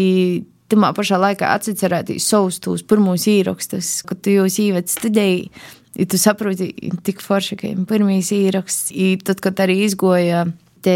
Tamā 0.70 0.92
pašā 0.94 1.18
laikā 1.18 1.48
atcerēties 1.56 2.28
savus 2.30 2.60
tos 2.62 2.84
pirmos 2.86 3.24
īrakstus, 3.26 4.04
kad 4.06 4.20
tu 4.22 4.36
jūs 4.36 4.60
īvēt 4.62 4.92
studēji. 4.92 5.48
Ja 5.98 6.06
tu 6.06 6.18
saproti, 6.22 6.68
tik 7.02 7.18
forši, 7.24 7.56
ir 7.66 7.80
pirmīs 7.90 8.30
ieraksts, 8.30 8.92
I 8.94 9.16
tad, 9.18 9.40
kad 9.42 9.58
arī 9.58 9.80
izgoja 9.88 10.44
te 10.86 10.94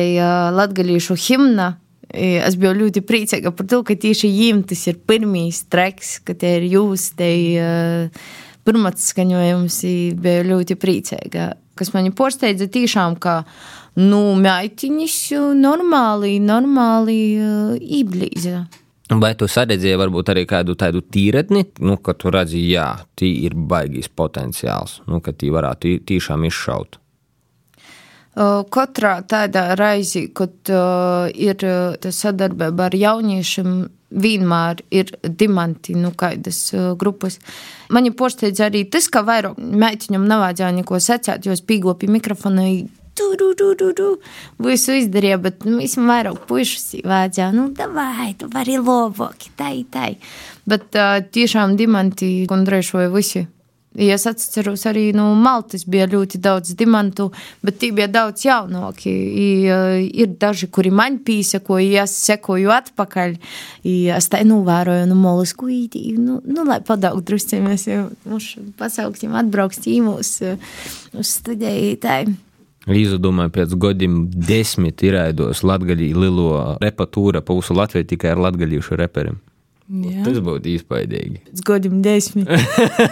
latgalīšu 0.55 1.17
himna, 1.19 1.73
I 1.75 1.84
Es 2.15 2.55
biju 2.61 2.75
ļoti 2.79 3.03
priecīga 3.03 3.51
par 3.57 3.67
to, 3.71 3.83
ka 3.87 3.97
tieši 3.99 4.31
viņam 4.31 4.65
tas 4.71 4.87
ir 4.91 5.01
pirmais 5.03 5.65
treks, 5.73 6.21
ka 6.23 6.37
te 6.39 6.53
ir 6.61 6.69
jūs, 6.77 7.09
te 7.19 7.31
uh, 7.59 8.29
pirmats 8.65 9.11
skaņojums, 9.13 9.81
I 9.89 9.97
biju 10.15 10.47
ļoti 10.53 10.79
priecīga. 10.81 11.51
Kas 11.75 11.91
mani 11.91 12.15
pārsteidza 12.15 12.69
tiešām, 12.71 13.19
ka, 13.19 13.43
nu, 13.99 14.23
meitiņas 14.39 15.19
normāli, 15.59 16.39
normāli 16.43 17.19
īblīza. 17.99 18.65
Vai 19.21 19.35
tu 19.37 19.47
saredzēji 19.51 19.99
varbūt 20.01 20.31
arī 20.33 20.47
kādu 20.49 20.79
tādu 20.81 21.03
tīretni, 21.05 21.67
nu, 21.85 21.99
ka 22.01 22.15
tu 22.17 22.33
redzi, 22.33 22.63
jā, 22.71 22.87
tī 23.19 23.35
ir 23.45 23.53
baigīs 23.55 24.09
potenciāls, 24.09 25.03
nu, 25.11 25.21
ka 25.21 25.35
tī 25.37 25.53
varētu 25.53 25.99
tiešām 26.09 26.47
izšaut? 26.49 26.99
Uh, 28.35 28.65
Katrā 28.67 29.21
tādā 29.31 29.77
raizī, 29.79 30.25
kad 30.35 30.55
uh, 30.75 31.29
ir 31.31 31.61
uh, 31.63 32.09
sadarbība 32.11 32.89
ar 32.89 32.97
jauniešiem, 32.99 33.77
vienmēr 34.15 34.83
ir 34.95 35.13
diamanti, 35.23 35.95
nu, 35.99 36.11
kādas 36.19 36.59
grupas. 36.99 37.39
Mani 37.95 38.13
pārsteidz 38.15 38.63
arī 38.63 38.85
tas, 38.91 39.09
ka 39.11 39.25
vairāk 39.27 39.59
meitiņam 39.59 40.27
nevajadzēja 40.31 40.75
neko 40.81 41.01
secēt, 41.03 41.47
jo 41.47 41.55
es 41.55 41.63
pīgo 41.63 41.95
pie 41.99 42.11
mikrofona. 42.11 42.67
Tu, 43.15 43.27
tu, 43.39 43.53
tu, 43.55 43.71
tu, 43.79 43.93
tu. 43.95 44.07
Visu 44.67 44.95
izdarīja, 44.99 45.39
bet 45.43 45.67
nu, 45.67 45.79
visam 45.83 46.11
vairāk 46.11 46.41
puikas 46.49 46.97
vajadzēja. 47.07 47.53
Nu, 47.55 47.69
davai, 47.75 48.33
tu 48.39 48.51
vari 48.51 48.75
labāk, 48.81 49.51
tai, 49.59 49.85
tai. 49.95 50.17
Bet 50.67 50.95
uh, 50.99 51.21
tiešām 51.23 51.79
diamanti 51.79 52.49
kundrēšoja 52.51 53.15
visi. 53.15 53.47
Ja 53.95 54.17
es 54.17 54.25
atceros, 54.27 54.83
arī 54.91 55.13
no 55.15 55.29
Maltas 55.39 55.85
bija 55.87 56.09
ļoti 56.11 56.41
daudz 56.43 56.73
diamantu, 56.75 57.29
bet 57.63 57.79
tie 57.79 57.93
bija 57.95 58.09
daudz 58.11 58.43
jaunāki. 58.47 59.13
Uh, 59.71 60.01
Ir 60.25 60.35
daži, 60.41 60.69
kuri 60.73 60.91
man 60.95 61.21
pīsakoja, 61.25 62.05
es 62.05 62.17
sekoju 62.27 62.73
atpakaļ. 62.75 63.37
I, 63.87 63.95
Es 64.15 64.29
tā 64.33 64.41
novēroju, 64.47 65.07
nu, 65.11 65.19
molas 65.19 65.55
kuītī, 65.59 66.15
nu, 66.19 66.41
nu, 66.45 66.65
lai 66.67 66.81
padaug 66.85 67.23
drusci 67.27 67.61
mēs 67.63 67.87
jau 67.89 68.09
mums 68.29 68.51
pasauksim, 68.79 69.35
atbrauksim 69.39 70.11
uz, 70.15 70.37
uz 71.15 71.33
studējitāju. 71.39 72.35
Līdzu 72.91 73.17
domāju, 73.23 73.53
pēc 73.55 73.75
gadiem 73.81 74.17
desmit 74.29 75.01
ir 75.07 75.17
aidos 75.17 75.63
latgaļī 75.65 76.11
lilo 76.19 76.77
repatūra 76.83 77.41
pa 77.41 77.57
visu 77.57 77.77
Latviju 77.77 78.11
tikai 78.11 78.35
ar 78.35 78.43
latgaļīšu 78.45 78.99
reperiem. 79.01 79.39
Jā. 79.85 80.23
Tas 80.25 80.39
būtu 80.41 80.71
īspaidīgi. 80.79 81.43
Pēc 81.51 81.61
gadiem 81.69 81.99
desmit. 82.07 82.49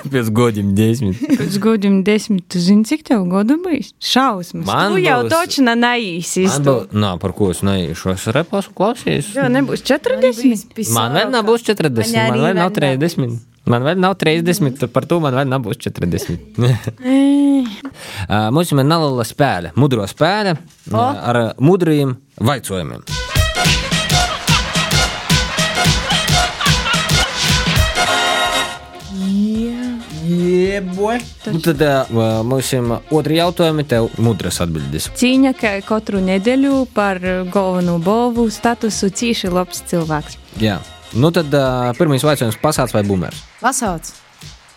pēc 0.08 0.30
gadiem 0.32 0.70
desmit. 0.78 1.18
Pēc 1.36 1.58
gadiem 1.60 1.98
desmit, 2.06 2.46
tu 2.48 2.62
zini, 2.64 2.86
cik 2.88 3.04
tev 3.10 3.26
gadu 3.28 3.58
bijis? 3.60 3.90
Šausmas. 4.00 4.64
Man 4.66 4.94
tu 4.96 5.02
jau 5.04 5.18
būs- 5.26 5.34
toču 5.34 5.66
neīsi. 5.68 6.46
Man 6.48 6.64
bū, 6.64 6.76
nā, 7.04 7.10
par 7.20 7.34
ko 7.36 7.50
es 7.52 7.60
neiešu, 7.66 8.14
es 8.14 8.24
repasu 8.32 8.72
klausījos. 8.72 9.34
Jā, 9.36 9.50
nebūs 9.52 9.84
40. 9.84 10.88
Man 10.96 11.12
vēl 11.18 11.28
nav 11.36 11.44
būs 11.50 11.66
40, 11.68 12.16
Man 12.16 12.32
arī 12.32 12.40
vēl 12.40 12.56
nav 12.56 12.72
vēl 12.72 12.72
nav. 12.72 12.72
30. 13.04 13.40
Man 13.68 13.84
vēl 13.86 14.00
nav 14.02 14.16
30, 14.18 14.78
tad 14.80 14.90
par 14.96 15.04
to 15.06 15.20
man 15.22 15.36
vēl 15.36 15.52
nav 15.52 15.60
būs 15.68 15.78
40. 15.84 16.40
Ā, 18.32 18.48
Mums 18.50 18.72
ir 18.72 18.80
neliela 18.80 19.26
spēle, 19.28 19.70
mudro 19.78 20.08
spēle 20.10 20.56
ā, 20.90 21.04
ar 21.30 21.42
mudriem 21.62 22.16
vaicojumiem. 22.40 23.04
Boy. 30.80 31.18
Nu, 31.52 31.60
tad 31.60 31.82
uh, 31.84 32.40
mums 32.46 32.72
ir 32.72 32.88
otri 33.10 33.36
jautājumi, 33.38 33.84
tev 33.88 34.08
mudras 34.22 34.60
atbildes. 34.64 35.10
Cīņa 35.18 35.52
kā 35.58 35.74
katru 35.86 36.22
nedēļu 36.24 36.86
par 36.94 37.20
galveno 37.52 37.98
balvu 38.02 38.48
statusu 38.50 39.10
cīši 39.12 39.52
labs 39.52 39.84
cilvēks. 39.92 40.38
Jā. 40.62 40.80
Nu, 41.12 41.28
tad 41.34 41.52
uh, 41.52 41.92
pirmais 41.98 42.24
jautājums- 42.24 42.56
pasāds 42.66 42.94
vai 42.96 43.04
bumers? 43.04 43.44
Pasauc. 43.60 44.14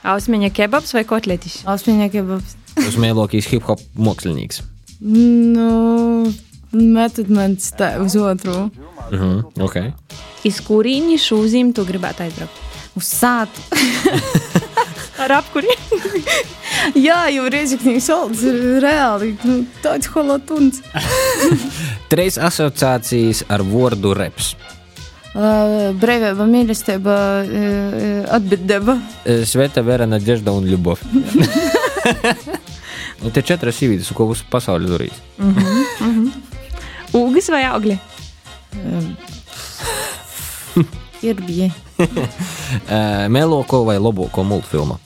Ausmiņa 0.05 0.51
kebabs 0.53 0.93
vai 0.93 1.05
kotletis? 1.08 1.62
Ausmiņā 1.65 2.10
kebabs. 2.13 2.58
Uz 2.84 2.97
mēlokīs 2.99 3.47
hip 3.49 3.63
hop 3.69 3.81
mākslinieks. 3.95 4.62
Nu, 4.99 6.34
metat 6.75 7.31
man 7.31 7.55
tā 7.79 7.95
uz 8.03 8.15
otru. 8.15 8.69
Uh 9.12 9.19
-huh. 9.19 9.43
okay. 9.60 9.93
Iz 10.43 10.60
kurīņi 10.62 11.17
šūzīm 11.17 11.73
tu 11.73 11.86
gribētu 11.86 12.23
aizbraukt? 12.23 12.53
Uz 12.95 13.03
sātu. 13.03 13.62
Ar 15.21 15.32
apkuri? 15.38 15.71
Jā, 17.08 17.25
jau 17.32 17.45
reizeknīgi 17.51 18.01
salds 18.04 18.41
ir 18.45 18.80
reāli 18.84 19.34
nu, 19.47 19.62
tāds 19.84 20.10
holotuns. 20.13 20.82
Trīs 22.12 22.38
asociācijas 22.41 23.45
ar 23.51 23.63
vārdu 23.65 24.13
reps. 24.17 24.54
Uh, 25.36 25.91
Brīvība, 25.99 26.45
mīlestība, 26.47 27.15
uh, 27.43 28.36
atbildība. 28.38 28.97
Sveta, 29.47 29.84
vera, 29.84 30.08
nadežda 30.08 30.54
un 30.56 30.67
ļubov. 30.69 31.01
nu, 33.23 33.32
te 33.32 33.43
četras 33.43 33.75
sievietes, 33.80 34.12
ko 34.15 34.30
uz 34.32 34.43
pasauli 34.51 34.91
darīs. 34.91 35.17
Ūgas 37.15 37.51
vai 37.51 37.65
augļi? 37.71 37.97
Ir 40.75 40.93
Kirby. 41.21 41.71
Eh, 42.89 43.28
Meloko 43.30 43.86
vai 43.86 43.95
laboko 43.99 44.43
multfilma? 44.43 44.97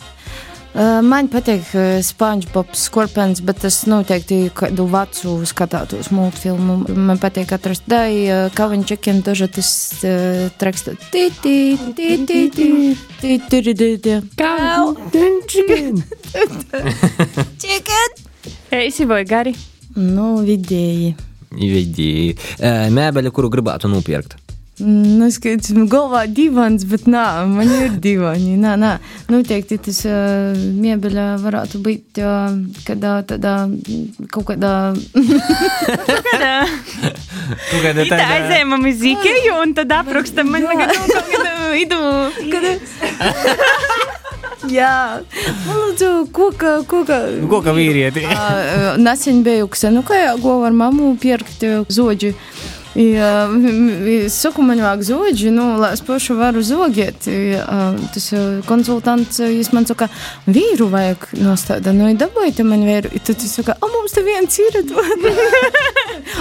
Eh, 0.74 1.02
man 1.06 1.28
patīk 1.30 1.68
eh, 1.78 2.00
SpongeBob 2.02 2.72
Scorpions, 2.78 3.42
bet 3.46 3.66
es 3.68 3.84
noteikti 3.90 4.40
kādu 4.56 4.88
vecu 4.90 5.36
skatītos 5.50 6.10
multfilmu. 6.16 6.80
Man 6.96 7.20
patīk 7.22 7.54
atrast 7.54 7.86
daļu, 7.92 8.50
kā 8.58 8.70
viņa 8.72 8.90
čekiem 8.94 9.22
dažādi 9.26 9.60
tas 9.60 9.72
traks. 10.62 10.88
Čekin! 17.60 18.20
Eisi 18.80 19.10
vai 19.10 19.24
gari? 19.30 19.56
Nu, 20.00 20.40
vidēji. 20.48 21.16
Vidēji. 21.54 22.38
Mēbeļa, 22.98 23.36
kuru 23.36 23.52
gribētu 23.54 23.92
nopirkt. 23.92 24.40
Nu, 24.80 25.28
skaidrs, 25.34 25.74
man 25.76 25.90
galvā 25.92 26.22
divans, 26.32 26.86
bet 26.88 27.04
nā, 27.12 27.24
man 27.52 27.68
ir 27.68 27.98
divani. 28.00 28.56
Nā, 28.60 28.78
nā. 28.80 28.94
Noteikti 29.32 29.76
tas 29.90 30.00
uh, 30.08 30.56
miebeļa 30.56 31.26
varētu 31.44 31.82
būt 31.84 32.22
uh, 32.24 32.56
kādā 32.88 33.18
tādā 33.28 33.56
kaut 34.32 34.48
kādā. 34.54 34.74
Tu 37.70 37.82
kāda 37.84 38.06
Tā 38.08 38.20
aizējām 38.38 38.88
uz 38.88 39.04
Ikeju 39.12 39.60
un 39.64 39.76
tad 39.76 39.92
aprakstam 39.98 40.52
man 40.54 40.68
tagad 40.70 40.96
nu, 40.96 41.02
kaut 41.12 41.28
kādu 41.34 41.52
idu. 41.84 42.00
Jā, 44.70 45.24
man 45.66 45.78
lūdzu, 45.82 46.10
koka, 46.36 46.80
koka. 46.88 47.20
Ko 47.52 47.62
kā 47.66 47.74
vīrieti? 47.76 48.26
Nesen 49.00 49.40
biju 49.46 49.70
Ksenukajā, 49.72 50.36
go 50.44 50.60
ar 50.68 50.76
mammu 50.76 51.16
pirkt 51.20 51.64
uh, 51.68 51.88
zoģi. 51.88 52.36
И, 52.96 53.14
и, 53.14 54.26
и 54.26 54.30
сок 54.30 54.58
у 54.60 54.62
меня 54.64 54.92
акзуджи, 54.92 55.52
ну, 55.52 55.80
спошу 55.96 56.36
вару 56.36 56.62
зогет. 56.62 57.16
И, 57.28 57.54
а, 57.56 57.96
tas 58.14 58.30
e, 58.34 58.62
konsultants, 58.66 59.40
e, 59.40 59.50
jūs 59.60 59.70
man 59.74 59.86
saka, 59.86 60.10
vīru 60.50 60.90
vajag 60.90 61.28
nostāda, 61.38 61.94
nu, 61.94 62.10
dabūjte 62.18 62.66
man 62.66 62.82
vīru. 62.88 63.12
I 63.14 63.22
tad 63.22 63.44
jūs 63.46 63.60
saka, 63.60 63.76
o, 63.82 63.90
mums 63.94 64.16
te 64.16 64.24
viens 64.26 64.58
ir. 64.60 64.80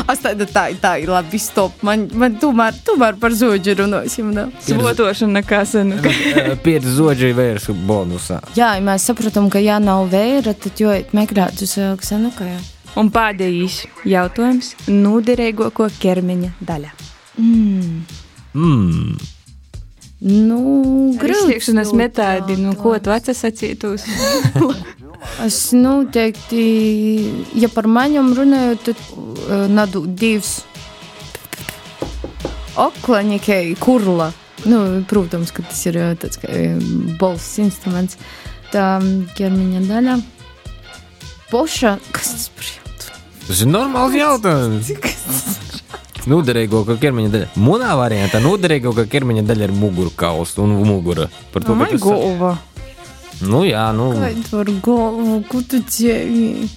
es 0.09 0.23
tādu, 0.25 0.49
tā, 0.49 0.71
tā, 0.81 0.95
labi, 1.05 1.39
stop, 1.43 1.83
man, 1.85 2.09
man 2.17 2.41
tomēr, 2.41 2.81
tomēr 2.87 3.21
par 3.21 3.37
zogģi 3.37 3.77
runāsim. 3.83 4.33
Svotošana 4.65 5.43
nu. 5.43 5.47
kasena. 5.47 6.01
E, 6.39 6.57
Pieci 6.63 6.91
zogģi 6.93 7.33
vērs 7.37 7.69
bonusā. 7.89 8.41
Jā, 8.57 8.73
mēs 8.85 9.07
sapratam, 9.09 9.49
ka 9.53 9.61
ja 9.63 9.79
nav 9.83 10.09
vēra, 10.13 10.55
tad 10.57 10.81
jo 10.81 10.93
meklēt 11.17 11.63
uz 11.65 11.77
ksenokajā. 12.01 12.57
Nu, 12.59 12.65
uh, 12.65 12.78
Un 12.99 13.11
pēdējais 13.15 13.83
jautājums- 14.09 14.75
nūderīgāko 15.05 15.87
ķermeņa 16.03 16.53
daļa. 16.67 16.95
Mm. 17.39 18.05
Nu, 20.19 20.61
Grūtīšanas 21.21 21.93
metādi, 21.95 22.57
nu, 22.59 22.75
ko 22.75 22.97
tu 22.99 23.13
vecas 23.15 23.45
sacītos? 23.45 24.07
Es 25.43 25.73
noteikti, 25.75 26.63
ja 27.59 27.69
par 27.71 27.89
maņām 27.91 28.33
runāju, 28.39 28.79
tad 28.87 29.01
uh, 29.13 29.67
nadu 29.71 30.05
divas 30.07 30.61
oklaņikai 32.79 33.63
kurla. 33.83 34.31
Nu, 34.67 34.81
protams, 35.11 35.53
ka 35.55 35.67
tas 35.67 35.85
ir 35.91 35.99
uh, 35.99 36.15
tāds 36.19 36.39
kā 36.43 36.51
uh, 36.51 36.91
balss 37.21 37.59
instruments. 37.63 38.19
Tā 38.73 38.99
ķermeņa 39.39 39.87
daļa. 39.91 40.19
Poša, 41.51 41.97
kas 42.15 42.35
tas 42.35 42.51
par 42.55 42.67
jautājumu? 42.67 42.88
Tas 43.49 43.63
ir 43.65 43.71
normāls 43.73 44.13
jautājums. 44.17 44.91
Noderīgo, 46.29 46.83
ka 46.85 46.99
ķermeņa 47.01 47.31
daļa. 47.33 47.47
Manā 47.65 47.95
variantā 47.97 48.41
noderīgo, 48.45 48.93
ka 48.97 49.07
ķermeņa 49.09 49.47
daļa 49.49 49.69
ir 49.71 49.73
mugurkauls 49.73 50.53
un 50.61 50.75
mugura. 50.85 51.29
Par 51.55 51.65
to, 51.65 51.73
tas- 51.79 52.03
galva. 52.05 52.59
Nu, 53.41 53.63
jā, 53.65 53.87
nu. 53.97 54.11
Kā 54.19 54.29
tu 54.45 54.59
ar 54.61 54.69
galvu, 54.85 55.39
ko 55.49 55.63
tu 55.63 55.81
ķēvi? 55.81 56.69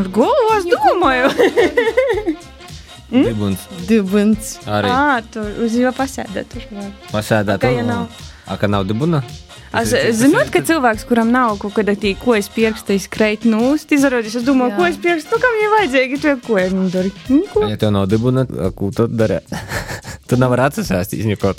Ar 0.00 0.08
galvu 0.14 0.50
es 0.56 0.64
domāju. 0.72 1.28
Dibuns 3.14 3.60
Dibens. 3.86 4.54
arī 4.66 4.88
Ā, 4.90 5.20
tur 5.30 5.46
uz 5.62 5.74
jau 5.76 5.92
pasēdēt. 5.94 6.54
pasēdēt. 7.12 7.60
Ka, 7.60 7.68
ja 7.70 7.82
un- 7.84 7.86
nav. 7.92 8.08
A, 8.48 8.56
ka 8.56 8.66
nav 8.66 8.86
dibuna? 8.88 9.20
Es 9.80 10.18
zinot, 10.20 10.50
ka 10.54 10.62
cilvēks, 10.66 11.06
kuram 11.08 11.32
nav 11.34 11.56
kaut 11.62 11.74
kāda 11.78 11.96
tī, 11.98 12.14
ko 12.20 12.36
es 12.38 12.46
pierakstu, 12.52 12.94
skreit 13.02 13.46
nūst, 13.48 13.90
izrādās, 13.96 14.36
es 14.38 14.46
domāju, 14.46 14.74
Jā. 14.74 14.78
ko 14.78 14.86
es 14.86 15.00
pierakstu, 15.02 15.34
nu, 15.34 15.42
kam 15.42 15.56
viņai 15.58 15.72
vajadzēja, 15.74 16.20
tu 16.22 16.34
ko 16.46 16.60
nu 16.74 16.86
dari. 16.92 17.12
Neko. 17.32 17.64
Ja 17.72 17.80
tev 17.80 17.94
nav 17.96 18.06
dibuna, 18.12 18.46
ko 18.76 18.92
tu 18.94 19.08
dari? 19.10 19.40
tu 20.28 20.38
nevari 20.40 20.66
atsasēstīt 20.68 21.26
neko. 21.28 21.54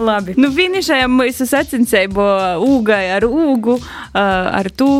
Labi. 0.00 0.36
Nu, 0.40 0.50
finišējam 0.54 1.14
mūsu 1.20 1.46
sacensību 1.48 2.26
ūgai 2.66 3.04
ar 3.16 3.26
ūgu, 3.28 3.76
uh, 3.78 4.18
ar 4.60 4.70
tu, 4.74 4.90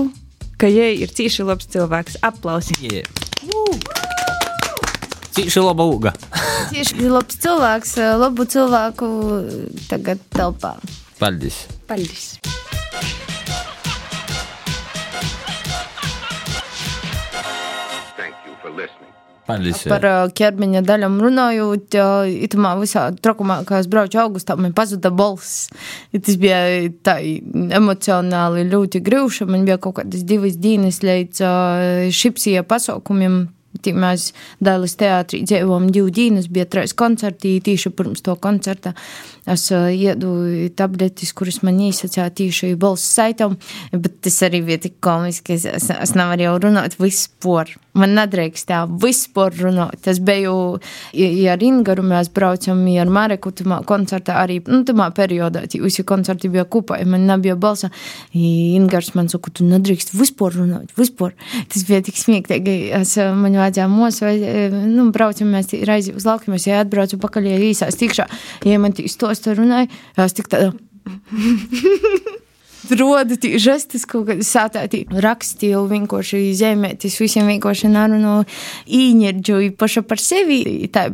ka 0.60 0.70
jai 0.70 0.92
ir 1.02 1.12
cīši 1.16 1.46
labs 1.48 1.68
cilvēks. 1.72 2.20
Aplausi. 2.26 2.76
Yeah. 2.84 3.08
Cīši 5.36 5.62
laba 5.64 5.86
uga. 5.88 6.14
Tieši 6.70 7.08
labs 7.16 7.38
cilvēks, 7.42 7.96
labu 8.20 8.46
cilvēku 8.50 9.10
tagad 9.90 10.22
telpā. 10.36 10.76
Paldies. 11.20 11.64
Paldies. 11.88 12.34
Listening. 18.80 19.10
Paldies. 19.50 19.82
Par 19.88 20.04
uh, 20.06 20.30
ķermeņa 20.36 20.82
daļām 20.86 21.18
runājot, 21.22 21.96
uh, 21.98 22.28
itamā 22.46 22.74
visā 22.80 23.08
trakumā, 23.22 23.60
kā 23.68 23.80
es 23.82 23.88
braucu 23.90 24.20
augustā, 24.22 24.56
man 24.60 24.74
pazuda 24.76 25.12
balss. 25.14 25.70
Tas 26.14 26.36
bija 26.40 26.60
tā 27.06 27.16
emocionāli 27.80 28.66
ļoti 28.70 29.02
grūši. 29.06 29.48
Man 29.50 29.66
bija 29.68 29.80
kaut 29.82 29.98
kādas 30.00 30.26
divas 30.28 30.58
dienas 30.60 31.02
līdz 31.06 31.46
uh, 31.46 32.12
šipsija 32.14 32.66
pasaukumiem. 32.68 33.48
Tī 33.80 33.92
mēs 33.94 34.32
Dailas 34.58 34.96
teātrī 34.98 35.44
dzīvojam 35.46 35.86
divu 35.94 36.10
dienas, 36.10 36.48
bija 36.50 36.66
trīs 36.66 36.90
koncerti, 36.98 37.52
tīši 37.62 37.92
pirms 37.94 38.24
to 38.26 38.34
koncerta. 38.42 38.96
Es 39.48 39.70
iedu 39.72 40.34
tabletes, 40.76 41.32
kuras 41.36 41.62
man 41.64 41.78
iesacīja 41.80 42.28
tīši 42.36 42.74
balss 42.80 43.06
saitam, 43.16 43.56
bet 43.92 44.20
tas 44.26 44.36
arī 44.46 44.60
bija 44.66 44.84
tik 44.84 44.98
komiski, 45.04 45.56
es, 45.56 45.64
es, 45.64 45.88
es 45.94 46.12
nevaru 46.18 46.44
jau 46.44 46.56
runāt 46.66 46.98
vispār. 47.00 47.72
Man 47.98 48.12
nedrīkstēja 48.14 48.84
vispār 49.02 49.56
runāt. 49.58 49.96
Tas 50.04 50.20
bija, 50.22 50.52
ja, 51.16 51.54
ar 51.56 51.64
Ingaru 51.66 52.04
mēs 52.06 52.28
braucam, 52.34 52.84
ja 52.92 53.02
ar 53.02 53.10
Mareku 53.10 53.50
tamā 53.56 53.80
koncertā 53.88 54.36
arī, 54.38 54.60
nu, 54.70 54.84
tamā 54.86 55.08
periodā, 55.16 55.64
visi 55.82 56.04
koncerti 56.06 56.52
bija 56.52 56.66
kopā, 56.70 57.00
ja 57.00 57.08
man 57.10 57.26
nebija 57.26 57.56
balsa. 57.58 57.90
Ingars 58.36 59.10
man 59.16 59.32
saka, 59.32 59.50
tu 59.56 59.66
nedrīkst 59.66 60.14
vispār 60.14 60.54
runāt, 60.60 60.94
vispār. 61.00 61.34
Tas 61.72 61.82
bija 61.88 62.04
tik 62.06 62.20
smieklīgi. 62.20 62.76
Es, 63.00 63.16
man 63.18 63.58
vajadzēja 63.58 63.88
mūsu, 63.90 64.26
vai, 64.28 64.36
nu, 64.86 65.08
braucam 65.14 65.50
mēs 65.56 65.72
tī 65.72 65.82
reizi 65.88 66.14
uz 66.14 66.28
laukiem, 66.28 66.54
es 66.60 66.68
ja 66.68 66.84
atbraucu 66.84 67.18
pakaļ, 67.24 67.50
ja 67.50 67.58
īsās 67.72 67.98
tikšā, 67.98 68.28
ja 68.70 68.78
man 68.82 68.94
skolos 69.30 69.44
tur 69.44 69.58
runāju, 69.62 69.90
es 70.18 70.34
tik 70.34 70.48
tādu 70.50 70.74
roda 72.98 73.36
tī 73.40 73.54
žestis 73.60 74.06
kaut 74.08 74.28
kādi 74.30 74.46
sātāti 74.46 75.02
rakstīju, 75.10 75.84
vienkārši 75.90 76.42
zīmētis, 76.58 77.18
visiem 77.20 77.50
vienkārši 77.50 77.90
narunā 77.92 78.36
īņerģu, 78.86 79.60
paša 79.80 80.04
par 80.08 80.22
sevi. 80.22 80.88
Tā, 80.92 81.08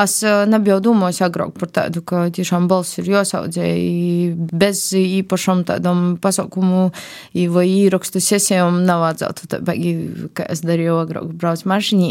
es 0.00 0.16
eh, 0.24 0.44
nebiju 0.50 0.80
domājis 0.90 1.22
agrāk 1.26 1.54
par 1.58 1.72
tādu, 1.80 2.02
ka 2.06 2.26
tiešām 2.34 2.68
balss 2.70 3.00
ir 3.00 3.10
jāsaudzēji 3.12 4.34
bez 4.50 4.82
īpašam 4.96 5.64
tādam 5.68 6.16
pasaukumu 6.22 6.88
vai 7.54 7.66
īrakstu 7.68 8.22
sesijām 8.22 8.82
nav 8.86 9.04
vajadzētu 9.04 9.48
tā, 9.50 9.60
baigi, 9.64 9.92
kā 10.36 10.46
es 10.52 10.62
darīju 10.66 10.98
agrāk, 11.02 11.30
brauc 11.40 11.62
mašiņī, 11.68 12.10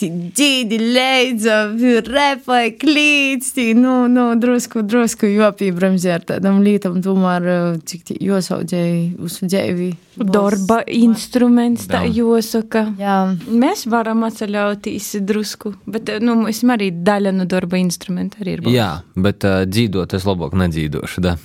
dzīdi 0.00 0.80
leidza, 0.82 1.58
repai, 2.06 2.70
klīts, 2.78 3.52
tī, 3.56 3.70
nu, 3.78 3.96
nu, 4.12 4.28
drusku, 4.40 4.84
drusku 4.86 5.30
jopībremzē 5.30 6.16
ar 6.16 6.26
tādam 6.32 6.62
lītam, 6.64 7.00
tomēr, 7.04 7.48
cik 7.86 8.06
tī 8.10 8.18
jāsaudzēji 8.26 9.02
uz 9.22 9.38
dzēvi. 9.44 9.90
Darba 10.16 10.78
instruments, 10.88 11.84
tā 11.90 12.06
Jā. 12.06 12.22
jāsaka. 12.22 12.86
Jā. 13.00 13.16
Mēs 13.52 13.84
varam 13.92 14.24
atceļauties 14.28 15.10
drusku, 15.28 15.74
bet 15.84 16.14
nu, 16.24 16.38
mums 16.40 16.62
arī 16.72 16.88
daļa 17.04 17.34
no 17.36 17.44
darba 17.48 17.76
instrumenta 17.80 18.40
arī 18.40 18.56
ir. 18.56 18.64
balss. 18.64 18.76
Jā, 18.76 18.90
bet 19.28 19.44
uh, 19.44 19.64
dzīvot 19.68 20.16
es 20.16 20.24
labāk 20.28 20.56
nedzīvošu. 20.56 21.26
Da. 21.26 21.36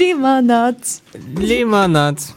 Limonāts. 0.00 1.00
Limonāts. 1.36 2.30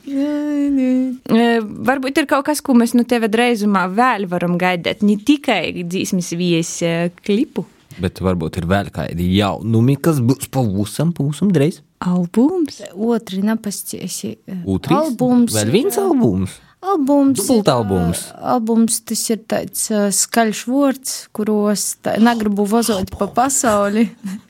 Varbūt 1.89 2.24
ir 2.24 2.28
kaut 2.30 2.47
kas, 2.49 2.61
ko 2.66 2.76
mēs 2.78 2.95
no 2.97 3.05
tevi 3.07 3.30
reizumā 3.32 3.86
vēl 3.93 4.28
varam 4.32 4.57
gaidīt. 4.59 5.03
Ne 5.05 5.18
tikai 5.22 5.84
dzīsmes 5.84 6.34
viesi 6.39 6.91
klipu. 7.24 7.66
Bet 8.01 8.21
varbūt 8.23 8.57
ir 8.61 8.67
vēl 8.69 8.89
kādi 8.93 9.27
jaunumi, 9.37 9.97
kas 10.01 10.21
būs 10.23 10.49
pavisam, 10.53 11.13
pavisam 11.15 11.51
drīz. 11.53 11.81
Albums. 12.03 12.81
Otri 12.93 13.43
nepasciesi. 13.45 14.37
Otrs. 14.65 14.95
Albums. 14.97 15.55
Vēl 15.55 15.73
viens 15.73 15.99
albums. 16.01 16.57
Albums. 16.83 17.39
Dubultalbums. 17.39 18.23
ir, 18.27 18.31
ā, 18.33 18.55
Albums 18.57 18.97
tas 19.07 19.21
ir 19.31 19.43
tāds 19.47 19.85
ā, 19.87 20.07
skaļš 20.11 20.63
vārds, 20.67 21.13
kuros 21.35 21.93
negribu 22.19 22.67
vazot 22.69 23.13
pa 23.17 23.29
pasauli. 23.31 24.09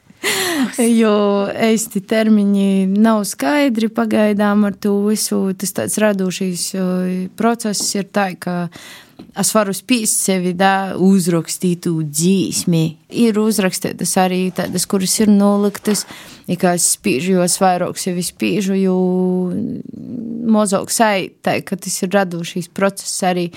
Jo 0.80 1.50
īsti 1.52 2.00
termiņi 2.08 2.86
nav 2.88 3.26
skaidri 3.28 3.90
pagaidām 3.92 4.62
ar 4.70 4.78
to 4.80 4.94
visu. 5.04 5.50
Tas 5.60 5.76
tāds 5.76 5.98
radošais 6.00 6.64
ā, 6.80 6.86
process 7.36 7.90
ir 7.98 8.08
tā, 8.08 8.30
ka 8.40 8.70
es 9.40 9.52
varu 9.56 9.74
spīst 9.76 10.20
sevi, 10.28 10.54
da, 10.58 10.94
uzrakstīt 11.00 11.88
dzīsmi. 11.88 12.84
Ir 13.24 13.40
uzrakstītas 13.42 14.16
arī 14.22 14.44
tādas, 14.56 14.86
kuras 14.90 15.16
ir 15.24 15.32
noliktas, 15.34 16.06
ja 16.50 16.58
kā 16.60 16.76
es 16.78 16.92
spīžu, 16.98 17.38
jo 17.38 17.46
es 17.46 17.58
vairāk 17.62 18.00
sevi 18.02 18.26
spīžu, 18.26 18.78
jo 18.78 18.98
mazāk 20.54 20.94
saitē, 20.94 21.60
ka 21.66 21.80
tas 21.80 21.98
ir 22.06 22.14
radošais 22.14 22.70
process 22.74 23.24
arī, 23.26 23.50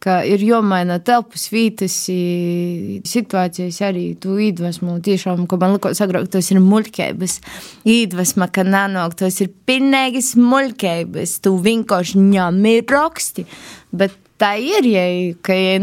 ka 0.00 0.22
ir 0.24 0.40
jomaina 0.40 0.96
telpas 1.04 1.50
vītas, 1.52 1.94
situācijas 3.12 3.80
arī 3.84 4.06
tu 4.20 4.38
iedvesmu 4.40 4.96
tiešām, 5.04 5.44
ko 5.44 5.58
man 5.60 5.76
likos 5.76 6.00
agrāk, 6.00 6.30
tas 6.32 6.48
ir 6.54 6.62
muļķības. 6.64 7.36
Iedvesma, 7.84 8.48
ka 8.48 8.64
nanāk, 8.64 9.18
tas 9.20 9.42
ir 9.44 9.52
pilnīgi 9.68 10.24
muļķības, 10.40 11.36
tu 11.44 11.54
vienkārši 11.68 12.24
ņem 12.24 12.64
ir 12.72 12.96
raksti, 12.96 13.44
bet 13.92 14.16
tā 14.40 14.54
ir, 14.60 14.86
ja, 14.88 15.06
ja 15.56 15.80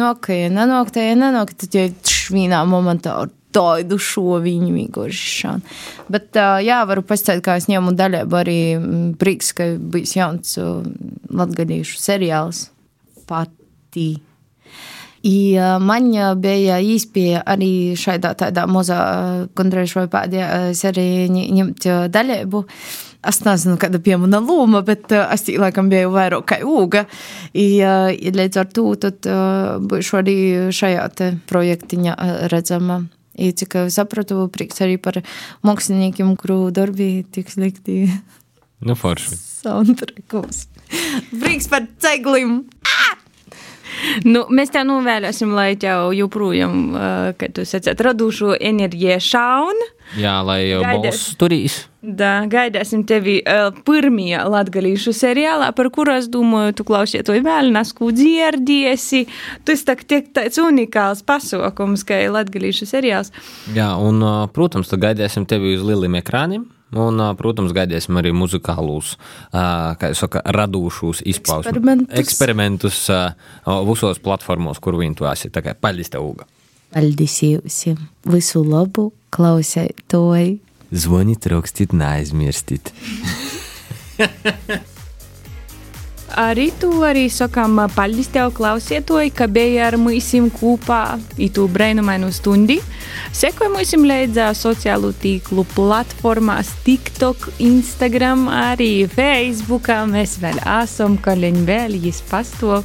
nok, 0.00 0.20
ka 0.26 0.36
ja 0.36 0.52
nenok, 0.52 0.92
tā 0.94 1.10
ja 1.10 1.16
nenok, 1.18 1.52
tad 1.60 1.76
ja 1.76 1.88
tš, 1.92 2.30
vienā 2.34 2.62
momentā 2.68 3.16
ar 3.24 3.32
tādu 3.56 3.96
šo 4.02 4.36
viņu 4.44 4.72
vienkārši 4.74 5.28
šādi. 5.40 5.76
Bet, 6.12 6.28
ā, 6.36 6.58
jā, 6.64 6.82
varu 6.88 7.04
pastāstīt, 7.06 7.44
kā 7.46 7.56
es 7.60 7.68
ņemu 7.70 7.94
daļēbu 7.96 8.36
arī 8.36 8.58
mm, 8.76 9.06
prieks, 9.20 9.52
ka 9.56 9.70
bijis 9.80 10.16
jauns 10.18 10.56
ā, 10.60 10.66
latgadījušu 11.40 12.00
seriāls 12.02 12.66
pati. 13.28 14.10
I, 15.26 15.38
man 15.82 16.12
bija 16.38 16.76
īspēja 16.84 17.40
arī 17.48 17.96
šādā 17.98 18.34
tādā 18.38 18.66
mazā, 18.70 18.98
gandrīz 19.58 19.96
vai 19.98 20.04
pēdējā 20.12 20.46
ā, 20.52 20.60
serijā 20.76 21.26
ņi- 21.32 21.48
ņemt 21.56 21.88
ā, 21.90 21.96
daļēbu. 22.12 22.62
Es 23.26 23.40
nezinu, 23.44 23.76
kāda 23.80 23.98
bija 24.02 24.18
mana 24.22 24.38
loma, 24.44 24.82
bet 24.86 25.10
uh, 25.14 25.26
es 25.34 25.46
laikam 25.50 25.88
biju 25.90 26.12
vairāk 26.14 26.44
kā 26.52 26.60
ūga. 26.62 27.04
I, 27.52 27.66
uh, 27.82 28.10
līdz 28.12 28.60
ar 28.62 28.70
to 28.70 28.86
tad, 29.02 29.26
uh, 29.26 29.76
būšu 29.82 30.20
arī 30.20 30.36
šajā 30.74 31.08
projektiņā 31.50 32.16
redzama. 32.52 33.02
I, 33.36 33.50
cik 33.52 33.74
sapratu, 33.92 34.46
prieks 34.48 34.80
arī 34.80 34.96
par 35.02 35.18
māksliniekiem, 35.66 36.30
kuru 36.40 36.70
darbi 36.72 37.26
tiks 37.34 37.58
likti 37.60 38.06
Nu, 38.80 38.94
forši. 38.96 39.36
soundtrackus. 39.64 40.66
Prieks 41.32 41.68
par 41.68 41.84
ceglim! 42.00 42.62
Nu, 44.32 44.44
mēs 44.52 44.72
tev 44.74 44.86
novēlēsim, 44.88 45.52
lai 45.56 45.74
tev 45.80 46.10
joprojām, 46.16 46.78
kad 47.38 47.54
tu 47.56 47.66
sacāt, 47.68 48.00
radošo 48.02 48.54
enerģiju 48.58 49.18
šauna. 49.22 49.92
Jā, 50.14 50.38
lai 50.46 50.60
jau 50.68 50.82
balss 50.86 51.34
turīs. 51.38 51.80
Da, 52.06 52.44
gaidāsim 52.46 53.02
tevi 53.08 53.40
uh, 53.42 53.72
pirmie 53.86 54.36
latgalīšu 54.38 55.10
seriālā, 55.16 55.72
par 55.74 55.88
kuru 55.94 56.14
es 56.14 56.28
domāju, 56.30 56.76
tu 56.78 56.86
klausies 56.86 57.26
to 57.26 57.34
vēl 57.42 57.72
nesku 57.74 58.12
dzirdiesi. 58.14 59.24
Tas 59.66 59.82
tak 59.88 60.04
tiek 60.06 60.30
tāds 60.36 60.60
unikāls 60.62 61.24
pasaukums, 61.26 62.06
ka 62.06 62.20
ir 62.22 62.30
latgalīšu 62.36 62.86
seriāls. 62.86 63.34
Jā, 63.74 63.90
un, 63.98 64.22
protams, 64.54 64.92
tad 64.92 65.02
gaidīsim 65.02 65.48
tevi 65.50 65.74
uz 65.74 65.82
lieliem 65.86 66.20
ekrāniem. 66.22 66.68
Un, 66.94 67.18
ā, 67.18 67.32
protams, 67.34 67.74
gaidīsim 67.74 68.14
arī 68.20 68.30
muzikālus, 68.36 69.16
kā 69.50 70.12
jau 70.12 70.18
saka, 70.22 70.42
radošus 70.54 71.24
izpausmes. 71.26 71.72
Eksperimentus. 71.72 72.20
Eksperimentus 72.22 73.00
visos 73.90 74.22
platformos, 74.22 74.78
kur 74.78 74.94
viņi 75.00 75.18
to 75.18 75.26
esi. 75.32 75.50
Tā 75.50 75.64
kā 75.66 75.74
paldies 75.74 76.12
tev, 76.14 76.28
Uga. 76.30 76.46
Paldies 76.94 77.40
jums! 77.42 77.82
Visu 78.30 78.62
labu! 78.62 79.10
Klausiet 79.34 80.06
to! 80.08 80.30
Zvonīt, 80.94 81.50
rakstīt, 81.50 81.90
neaizmirstīt. 81.98 82.94
Arī 86.34 86.72
tu 86.74 86.90
arī 87.06 87.28
sakām, 87.30 87.78
paldies 87.94 88.26
tev, 88.34 88.50
klausietoji, 88.56 89.30
ka 89.30 89.46
bija 89.46 89.86
ar 89.86 89.96
mums 90.00 90.32
kopā 90.58 91.18
į 91.38 91.48
tų 91.54 91.68
brainumainų 91.70 92.32
stundi. 92.34 92.80
Sekoj 93.36 93.70
mūsim 93.70 94.02
līdzi 94.08 94.48
sociālo 94.58 95.12
tīklu 95.22 95.62
platformās 95.76 96.72
TikTok, 96.86 97.46
Instagram, 97.62 98.48
arī 98.50 99.06
Facebook. 99.06 99.92
Mēs 100.10 100.38
vēl 100.42 100.58
esam, 100.82 101.16
ka 101.22 101.36
leņ 101.38 101.62
vēl 101.68 101.96
jis 102.08 102.22
pastāv. 102.26 102.84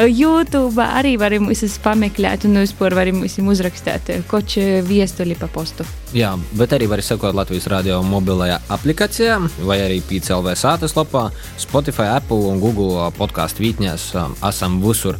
YouTube 0.00 0.82
arī 0.82 1.14
varam 1.20 1.46
mūs 1.46 1.78
pameklēt 1.84 2.48
un 2.48 2.58
vispār 2.64 2.96
varam 2.98 3.22
mūs 3.22 3.38
uzrakstīt 3.38 4.10
koči 4.26 4.82
viestuli 4.82 5.38
pa 5.38 5.46
postu. 5.46 5.86
Jā, 6.14 6.32
bet 6.54 6.74
arī 6.74 6.86
var 6.90 7.02
sekot 7.02 7.34
Latvijas 7.34 7.66
radio 7.70 8.00
mobilajā 8.06 8.60
aplikācijā, 8.74 9.38
vai 9.66 9.80
arī 9.82 10.00
PCLV 10.06 10.54
sātas 10.58 10.94
lapā, 10.98 11.28
Spotify, 11.58 12.10
Apple 12.14 12.50
un 12.50 12.60
Google 12.64 13.10
podkāstu 13.18 13.64
vītņās. 13.64 14.06
um, 14.16 14.36
Esam 14.48 14.78
visur, 14.82 15.18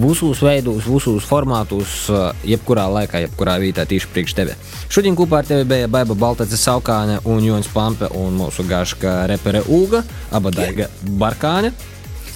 visos 0.00 0.42
veidos, 0.42 0.88
visos 0.90 1.26
formātos, 1.28 2.08
jebkurā 2.46 2.88
laikā, 2.90 3.22
jebkurā 3.26 3.56
vietā 3.62 3.86
tieši 3.86 4.10
priekš 4.10 4.36
tevi. 4.38 4.56
Šodien 4.90 5.18
kopā 5.18 5.40
ar 5.44 5.48
tevi 5.48 5.68
bija 5.70 5.90
Baiba 5.90 6.18
Baltace 6.18 6.58
Saukāne 6.58 7.20
un 7.30 7.46
Jons 7.46 7.70
Pampe 7.70 8.10
un 8.18 8.36
mūsu 8.40 8.66
gāžka 8.68 9.22
repere 9.30 9.62
Uga, 9.70 10.02
abadaiga 10.34 10.90
Barkāne, 11.20 11.72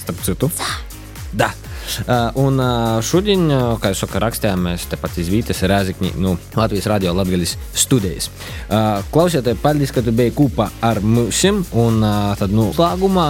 starp 0.01 0.23
citu. 0.25 0.51
Da. 1.35 1.51
Un 2.41 2.61
šodien, 3.05 3.45
kā 3.81 3.91
jau 3.93 3.99
saka, 4.03 4.21
rakstījām 4.23 4.65
mēs 4.69 4.87
tepat 4.91 5.19
izvītas 5.21 5.63
Rēzikņi, 5.69 6.15
nu, 6.21 6.35
Latvijas 6.57 6.89
radio 6.91 7.13
Latgaļas 7.15 7.55
studijas. 7.77 8.29
Klausieties, 9.13 9.59
paldies, 9.61 9.93
ka 9.95 10.03
tu 10.05 10.13
biji 10.15 10.33
kopā 10.35 10.69
ar 10.85 11.01
mums, 11.03 11.43
un 11.77 12.01
tad, 12.39 12.53
nu, 12.55 12.71
slāgumā, 12.75 13.29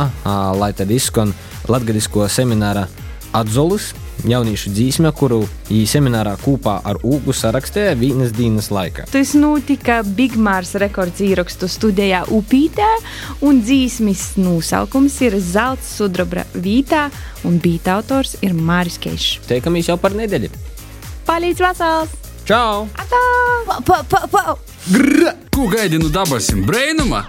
lai 0.60 0.72
tad 0.78 0.94
izskan 0.94 1.34
Latgaļisko 1.72 2.30
semināra 2.32 2.88
atzolis, 3.36 3.92
jauniešu 4.24 4.72
dzīsme, 4.74 5.12
kuru 5.18 5.42
seminārā 5.70 6.36
kopā 6.42 6.78
ar 6.88 7.00
Ugu 7.04 7.34
sarakstīja 7.36 7.96
vienas 8.00 8.34
dienas 8.36 8.72
laikā. 8.74 9.08
Tas 9.12 9.34
notika 9.38 10.02
Big 10.18 10.38
Mars 10.38 10.76
rekords 10.82 11.22
ierakstu 11.26 11.70
studijā 11.72 12.24
Upītē, 12.34 12.88
un 13.46 13.62
dzīsmis 13.64 14.36
nosaukums 14.42 15.18
ir 15.26 15.40
Zelts 15.40 15.96
sudraba 15.98 16.46
vītā, 16.56 17.10
un 17.46 17.60
beita 17.62 17.98
autors 18.00 18.38
ir 18.46 18.56
Māris 18.56 19.00
Keišs. 19.02 19.42
Teikamies 19.50 19.92
jau 19.92 19.98
par 20.02 20.16
nedēļu. 20.18 20.54
Palīdz 21.26 21.66
vasals! 21.66 22.16
Čau! 22.46 22.86
Pa, 23.66 23.82
pa, 23.82 24.04
pa, 24.06 24.28
pa. 24.30 24.44
Ko 25.50 25.66
gaidi 25.72 25.98
no 25.98 26.12
dabasim 26.14 26.62
brainuma? 26.68 27.26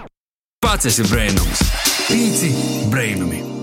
Pats 0.61 0.91
esi 0.91 1.05
brainums. 1.09 1.65
Pīci 2.05 2.53
brainumi. 2.93 3.56